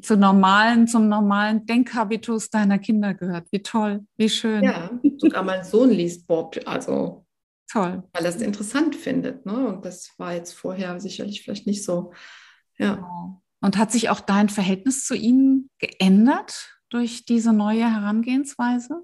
zu 0.00 0.16
normalen, 0.16 0.86
zum 0.88 1.08
normalen 1.08 1.64
Denkhabitus 1.66 2.50
deiner 2.50 2.78
Kinder 2.78 3.14
gehört. 3.14 3.46
Wie 3.50 3.62
toll, 3.62 4.04
wie 4.16 4.28
schön. 4.28 4.62
Ja, 4.64 4.90
sogar 5.18 5.42
mein 5.42 5.64
Sohn 5.64 5.90
liest 5.90 6.26
Bob, 6.26 6.58
also 6.66 7.24
toll. 7.70 8.02
Weil 8.12 8.24
er 8.24 8.30
es 8.30 8.42
interessant 8.42 8.96
findet. 8.96 9.46
Ne? 9.46 9.68
Und 9.68 9.84
das 9.84 10.12
war 10.18 10.34
jetzt 10.34 10.52
vorher 10.52 10.98
sicherlich 11.00 11.42
vielleicht 11.42 11.66
nicht 11.66 11.84
so. 11.84 12.12
Ja. 12.78 12.94
Genau. 12.94 13.42
Und 13.60 13.76
hat 13.76 13.90
sich 13.90 14.08
auch 14.08 14.20
dein 14.20 14.48
Verhältnis 14.48 15.04
zu 15.04 15.14
ihnen 15.14 15.68
geändert 15.78 16.78
durch 16.90 17.24
diese 17.24 17.52
neue 17.52 17.92
Herangehensweise? 17.92 19.02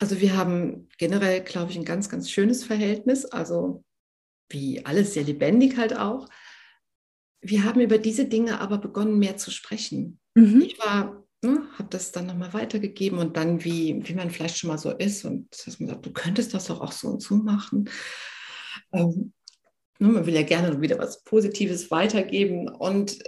Also 0.00 0.20
wir 0.20 0.36
haben 0.36 0.88
generell, 0.98 1.40
glaube 1.40 1.70
ich, 1.70 1.78
ein 1.78 1.84
ganz, 1.84 2.08
ganz 2.08 2.30
schönes 2.30 2.64
Verhältnis. 2.64 3.24
Also 3.24 3.84
wie 4.48 4.84
alles 4.84 5.14
sehr 5.14 5.22
lebendig 5.22 5.76
halt 5.76 5.96
auch. 5.96 6.28
Wir 7.42 7.64
haben 7.64 7.80
über 7.80 7.98
diese 7.98 8.24
Dinge 8.24 8.60
aber 8.60 8.78
begonnen, 8.78 9.18
mehr 9.18 9.36
zu 9.36 9.50
sprechen. 9.50 10.18
Mhm. 10.34 10.62
Ich 10.62 10.78
war, 10.78 11.24
ne, 11.42 11.66
habe 11.76 11.88
das 11.90 12.12
dann 12.12 12.26
nochmal 12.26 12.54
weitergegeben 12.54 13.18
und 13.18 13.36
dann, 13.36 13.64
wie, 13.64 14.00
wie 14.02 14.14
man 14.14 14.30
vielleicht 14.30 14.58
schon 14.58 14.68
mal 14.68 14.78
so 14.78 14.90
ist 14.90 15.24
und 15.24 15.48
dass 15.66 15.78
man 15.80 15.88
sagt, 15.88 16.06
du 16.06 16.12
könntest 16.12 16.54
das 16.54 16.66
doch 16.66 16.80
auch 16.80 16.92
so 16.92 17.08
und 17.08 17.22
so 17.22 17.34
machen. 17.36 17.90
Ähm, 18.92 19.32
Ne, 20.02 20.08
man 20.08 20.26
will 20.26 20.34
ja 20.34 20.42
gerne 20.42 20.80
wieder 20.80 20.98
was 20.98 21.22
Positives 21.22 21.92
weitergeben. 21.92 22.68
Und 22.68 23.18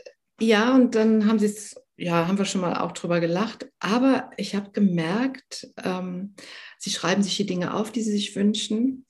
ja, 0.41 0.75
und 0.75 0.97
dann 0.97 1.27
haben 1.27 1.39
sie 1.39 1.47
es 1.47 1.77
ja, 1.97 2.27
haben 2.27 2.37
wir 2.37 2.45
schon 2.45 2.63
mal 2.63 2.77
auch 2.81 2.91
drüber 2.91 3.21
gelacht. 3.21 3.69
Aber 3.79 4.31
ich 4.37 4.57
habe 4.57 4.73
gemerkt, 4.73 5.69
ähm, 5.85 6.35
sie 6.79 6.91
schreiben 6.91 7.23
sich 7.23 7.37
die 7.37 7.47
Dinge 7.47 7.75
auf, 7.75 7.93
die 7.93 8.03
sie 8.03 8.11
sich 8.11 8.35
wünschen 8.35 9.07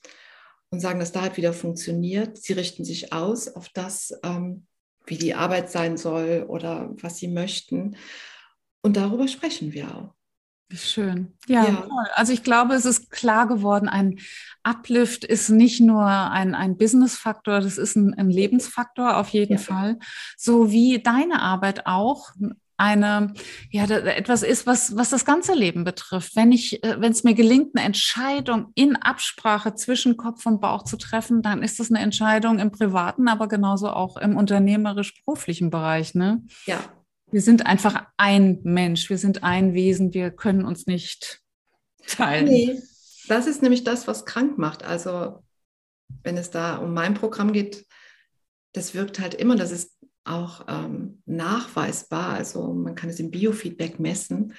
und 0.69 0.81
sagen, 0.81 1.01
dass 1.01 1.13
da 1.13 1.23
halt 1.23 1.39
wieder 1.39 1.55
funktioniert. 1.55 2.37
Sie 2.37 2.53
richten 2.53 2.85
sich 2.85 3.15
aus 3.15 3.49
auf 3.49 3.71
das, 3.71 4.13
ähm, 4.23 4.67
wie 5.07 5.19
die 5.19 5.35
Arbeit 5.35 5.71
sein 5.71 5.97
soll 5.97 6.45
oder 6.49 6.91
was 7.01 7.19
sie 7.19 7.29
möchten. 7.29 7.97
Und 8.83 8.97
darüber 8.97 9.29
sprechen 9.29 9.73
wir 9.73 9.95
auch. 9.95 10.15
Wie 10.69 10.79
schön. 10.79 11.37
Ja, 11.47 11.65
ja. 11.65 11.89
Also 12.15 12.33
ich 12.33 12.43
glaube, 12.43 12.75
es 12.75 12.87
ist 12.87 13.11
klar 13.11 13.47
geworden, 13.47 13.89
ein 13.89 14.19
Uplift 14.63 15.25
ist 15.25 15.51
nicht 15.51 15.81
nur 15.81 16.07
ein, 16.07 16.55
ein 16.55 16.79
Business-Faktor, 16.79 17.61
das 17.61 17.77
ist 17.77 17.97
ein, 17.97 18.15
ein 18.15 18.31
Lebensfaktor 18.31 19.19
auf 19.19 19.29
jeden 19.29 19.55
ja. 19.55 19.59
Fall. 19.59 19.99
So 20.39 20.71
wie 20.71 21.03
deine 21.03 21.43
Arbeit 21.43 21.87
auch 21.87 22.31
eine, 22.77 23.35
ja, 23.71 23.85
etwas 23.85 24.43
ist, 24.43 24.67
was, 24.67 24.97
was 24.97 25.11
das 25.11 25.25
ganze 25.25 25.55
Leben 25.55 25.85
betrifft. 25.85 26.35
Wenn 26.37 26.53
ich, 26.53 26.83
äh, 26.83 27.01
wenn 27.01 27.13
es 27.13 27.25
mir 27.25 27.35
gelingt, 27.35 27.77
eine 27.77 27.87
Entscheidung 27.87 28.73
in 28.75 28.97
Absprache 28.97 29.75
zwischen 29.75 30.17
Kopf 30.17 30.45
und 30.47 30.61
Bauch 30.61 30.85
zu 30.85 30.97
treffen, 30.97 31.43
dann 31.43 31.63
ist 31.63 31.79
das 31.79 31.91
eine 31.91 32.01
Entscheidung 32.01 32.59
im 32.59 32.71
privaten, 32.73 33.29
aber 33.29 33.49
genauso 33.49 33.91
auch 33.91 34.17
im 34.17 34.37
unternehmerisch-beruflichen 34.37 35.71
Bereich, 35.71 36.15
ne? 36.15 36.43
Ja. 36.67 36.81
Wir 37.31 37.43
sind 37.43 37.67
einfach 37.67 38.07
ein 38.17 38.61
Mensch, 38.63 39.11
wir 39.11 39.19
sind 39.19 39.43
ein 39.43 39.75
Wesen, 39.75 40.15
wir 40.15 40.31
können 40.31 40.65
uns 40.65 40.87
nicht 40.87 41.41
teilen. 42.07 42.47
Nee, 42.47 42.81
das 43.29 43.47
ist 43.47 43.63
nämlich 43.63 43.85
das, 43.85 44.07
was 44.07 44.25
krank 44.25 44.59
macht. 44.59 44.85
Also, 44.85 45.43
wenn 46.23 46.37
es 46.37 46.51
da 46.51 46.77
um 46.77 46.93
mein 46.93 47.15
Programm 47.15 47.53
geht, 47.53 47.87
das 48.73 48.95
wirkt 48.95 49.21
halt 49.21 49.35
immer, 49.35 49.57
das 49.57 49.71
ist 49.71 49.94
auch 50.25 50.65
ähm, 50.69 51.23
nachweisbar, 51.27 52.31
also 52.35 52.73
man 52.73 52.95
kann 52.95 53.11
es 53.11 53.21
im 53.21 53.31
Biofeedback 53.31 54.01
messen, 54.01 54.55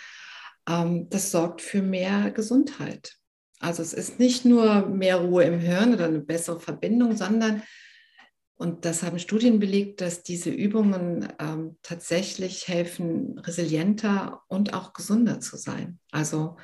ähm, 0.67 1.09
das 1.09 1.31
sorgt 1.31 1.61
für 1.61 1.81
mehr 1.81 2.31
Gesundheit. 2.31 3.15
Also 3.59 3.81
es 3.81 3.93
ist 3.93 4.19
nicht 4.19 4.45
nur 4.45 4.87
mehr 4.87 5.17
Ruhe 5.17 5.43
im 5.43 5.59
Hirn 5.59 5.93
oder 5.93 6.05
eine 6.05 6.19
bessere 6.19 6.59
Verbindung, 6.59 7.15
sondern, 7.15 7.63
und 8.57 8.85
das 8.85 9.03
haben 9.03 9.19
Studien 9.19 9.59
belegt, 9.59 10.01
dass 10.01 10.23
diese 10.23 10.49
Übungen 10.49 11.27
ähm, 11.39 11.77
tatsächlich 11.81 12.67
helfen, 12.67 13.39
resilienter 13.39 14.41
und 14.47 14.73
auch 14.73 14.93
gesunder 14.93 15.39
zu 15.39 15.57
sein. 15.57 15.99
Also 16.11 16.57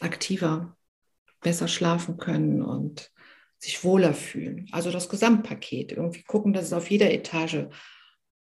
aktiver, 0.00 0.76
besser 1.40 1.68
schlafen 1.68 2.16
können 2.16 2.62
und 2.62 3.10
sich 3.58 3.84
wohler 3.84 4.14
fühlen. 4.14 4.68
Also 4.72 4.90
das 4.90 5.08
Gesamtpaket. 5.08 5.92
Irgendwie 5.92 6.22
gucken, 6.22 6.52
dass 6.52 6.66
es 6.66 6.72
auf 6.72 6.90
jeder 6.90 7.12
Etage 7.12 7.66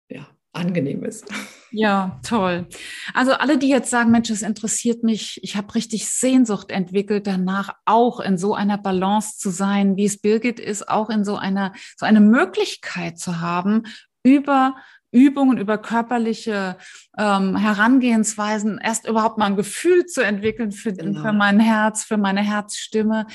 ja, 0.08 0.26
angenehm 0.52 1.04
ist. 1.04 1.26
Ja, 1.70 2.18
toll. 2.24 2.66
Also 3.12 3.32
alle, 3.32 3.58
die 3.58 3.68
jetzt 3.68 3.90
sagen, 3.90 4.10
Mensch, 4.10 4.28
das 4.28 4.42
interessiert 4.42 5.02
mich, 5.02 5.38
ich 5.42 5.56
habe 5.56 5.74
richtig 5.74 6.08
Sehnsucht 6.08 6.70
entwickelt, 6.70 7.26
danach 7.26 7.74
auch 7.84 8.20
in 8.20 8.38
so 8.38 8.54
einer 8.54 8.78
Balance 8.78 9.36
zu 9.36 9.50
sein, 9.50 9.96
wie 9.96 10.06
es 10.06 10.20
Birgit 10.20 10.58
ist, 10.58 10.88
auch 10.88 11.10
in 11.10 11.24
so 11.24 11.36
einer, 11.36 11.74
so 11.96 12.06
eine 12.06 12.20
Möglichkeit 12.20 13.18
zu 13.18 13.40
haben, 13.40 13.82
über 14.22 14.76
Übungen, 15.10 15.56
über 15.56 15.78
körperliche 15.78 16.76
ähm, 17.16 17.56
Herangehensweisen 17.56 18.78
erst 18.78 19.06
überhaupt 19.06 19.38
mal 19.38 19.46
ein 19.46 19.56
Gefühl 19.56 20.04
zu 20.06 20.22
entwickeln 20.22 20.70
für, 20.70 20.92
genau. 20.92 21.22
für 21.22 21.32
mein 21.32 21.60
Herz, 21.60 22.04
für 22.04 22.18
meine 22.18 22.42
Herzstimme. 22.42 23.26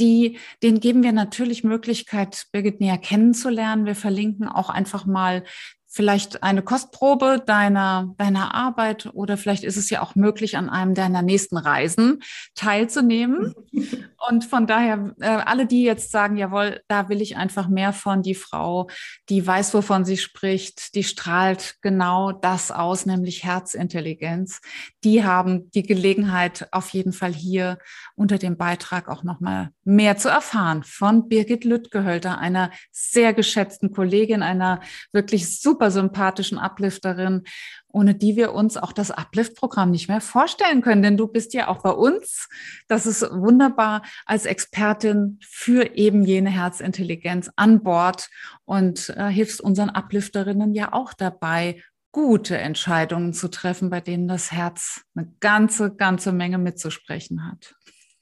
Die, 0.00 0.38
denen 0.62 0.80
geben 0.80 1.02
wir 1.02 1.12
natürlich 1.12 1.62
Möglichkeit, 1.62 2.46
Birgit 2.52 2.80
näher 2.80 2.98
kennenzulernen. 2.98 3.86
Wir 3.86 3.94
verlinken 3.94 4.48
auch 4.48 4.70
einfach 4.70 5.06
mal 5.06 5.44
vielleicht 5.92 6.44
eine 6.44 6.62
Kostprobe 6.62 7.42
deiner, 7.44 8.14
deiner 8.16 8.54
Arbeit 8.54 9.10
oder 9.12 9.36
vielleicht 9.36 9.64
ist 9.64 9.76
es 9.76 9.90
ja 9.90 10.02
auch 10.02 10.14
möglich, 10.14 10.56
an 10.56 10.70
einem 10.70 10.94
deiner 10.94 11.20
nächsten 11.20 11.56
Reisen 11.56 12.20
teilzunehmen. 12.54 13.54
Und 14.28 14.44
von 14.44 14.66
daher, 14.66 15.14
äh, 15.20 15.26
alle, 15.26 15.66
die 15.66 15.82
jetzt 15.82 16.12
sagen, 16.12 16.36
jawohl, 16.36 16.82
da 16.88 17.08
will 17.08 17.20
ich 17.20 17.36
einfach 17.36 17.68
mehr 17.68 17.92
von, 17.92 18.22
die 18.22 18.34
Frau, 18.34 18.88
die 19.28 19.44
weiß, 19.44 19.74
wovon 19.74 20.04
sie 20.04 20.18
spricht, 20.18 20.94
die 20.94 21.02
strahlt 21.02 21.76
genau 21.80 22.30
das 22.30 22.70
aus, 22.70 23.06
nämlich 23.06 23.44
Herzintelligenz, 23.44 24.60
die 25.02 25.24
haben 25.24 25.70
die 25.70 25.82
Gelegenheit, 25.82 26.68
auf 26.70 26.90
jeden 26.90 27.12
Fall 27.12 27.32
hier 27.32 27.78
unter 28.14 28.38
dem 28.38 28.56
Beitrag 28.56 29.08
auch 29.08 29.24
nochmal 29.24 29.70
mehr 29.84 30.16
zu 30.18 30.28
erfahren 30.28 30.84
von 30.84 31.28
Birgit 31.28 31.64
Lüttgehölter, 31.64 32.38
einer 32.38 32.70
sehr 32.92 33.32
geschätzten 33.32 33.90
Kollegin, 33.90 34.42
einer 34.42 34.80
wirklich 35.12 35.58
super 35.80 35.90
sympathischen 35.90 36.58
Uplifterin 36.58 37.44
ohne 37.92 38.14
die 38.14 38.36
wir 38.36 38.52
uns 38.52 38.76
auch 38.76 38.92
das 38.92 39.10
Uplift-Programm 39.10 39.90
nicht 39.90 40.08
mehr 40.08 40.20
vorstellen 40.20 40.80
können. 40.80 41.02
Denn 41.02 41.16
du 41.16 41.26
bist 41.26 41.54
ja 41.54 41.68
auch 41.68 41.82
bei 41.82 41.90
uns. 41.90 42.48
Das 42.88 43.06
ist 43.06 43.22
wunderbar 43.22 44.02
als 44.26 44.46
Expertin 44.46 45.38
für 45.42 45.96
eben 45.96 46.24
jene 46.24 46.50
Herzintelligenz 46.50 47.50
an 47.56 47.82
Bord 47.82 48.28
und 48.64 49.08
äh, 49.16 49.28
hilfst 49.28 49.60
unseren 49.60 49.90
Uplifterinnen 49.90 50.74
ja 50.74 50.92
auch 50.92 51.12
dabei, 51.14 51.82
gute 52.12 52.58
Entscheidungen 52.58 53.32
zu 53.32 53.48
treffen, 53.48 53.90
bei 53.90 54.00
denen 54.00 54.28
das 54.28 54.50
Herz 54.50 55.02
eine 55.14 55.32
ganze, 55.40 55.94
ganze 55.94 56.32
Menge 56.32 56.58
mitzusprechen 56.58 57.50
hat. 57.50 57.74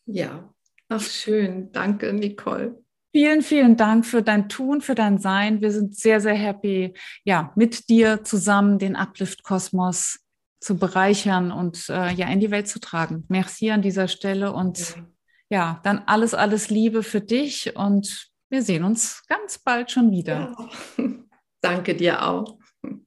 Ja, 0.07 0.53
ach 0.89 1.03
schön. 1.03 1.73
Danke, 1.73 2.13
Nicole. 2.13 2.83
Vielen, 3.19 3.43
vielen 3.43 3.77
Dank 3.77 4.07
für 4.07 4.23
dein 4.23 4.49
Tun, 4.49 4.81
für 4.81 4.95
dein 4.95 5.19
Sein. 5.19 5.61
Wir 5.61 5.73
sind 5.73 5.97
sehr, 5.97 6.21
sehr 6.21 6.37
happy, 6.37 6.95
ja, 7.25 7.53
mit 7.57 7.89
dir 7.89 8.23
zusammen 8.23 8.79
den 8.79 8.95
Uplift-Kosmos 8.95 10.21
zu 10.61 10.79
bereichern 10.79 11.51
und 11.51 11.89
äh, 11.89 12.13
ja 12.13 12.29
in 12.29 12.39
die 12.39 12.53
Welt 12.53 12.69
zu 12.69 12.79
tragen. 12.79 13.25
Merci 13.27 13.73
an 13.73 13.83
dieser 13.83 14.07
Stelle 14.07 14.53
und 14.53 14.79
ja. 14.79 15.03
ja, 15.51 15.81
dann 15.83 16.05
alles, 16.07 16.33
alles 16.33 16.71
Liebe 16.71 17.03
für 17.03 17.21
dich 17.21 17.75
und 17.75 18.31
wir 18.51 18.63
sehen 18.63 18.85
uns 18.85 19.25
ganz 19.27 19.59
bald 19.59 19.91
schon 19.91 20.13
wieder. 20.13 20.55
Ja. 20.97 21.05
Danke 21.61 21.97
dir 21.97 22.25
auch. 22.25 22.57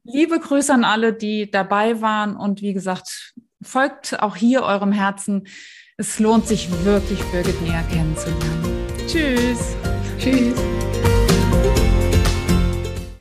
Liebe 0.04 0.42
Grüße 0.42 0.74
an 0.74 0.84
alle, 0.84 1.14
die 1.14 1.50
dabei 1.50 2.02
waren 2.02 2.36
und 2.36 2.62
wie 2.62 2.74
gesagt, 2.74 3.34
folgt 3.64 4.22
auch 4.22 4.36
hier 4.36 4.64
eurem 4.64 4.92
Herzen. 4.92 5.48
Es 5.96 6.20
lohnt 6.20 6.48
sich 6.48 6.70
wirklich, 6.84 7.24
Birgit 7.32 7.62
näher 7.62 7.84
kennenzulernen. 7.90 9.08
Tschüss. 9.08 9.78
Tschüss. 10.22 10.81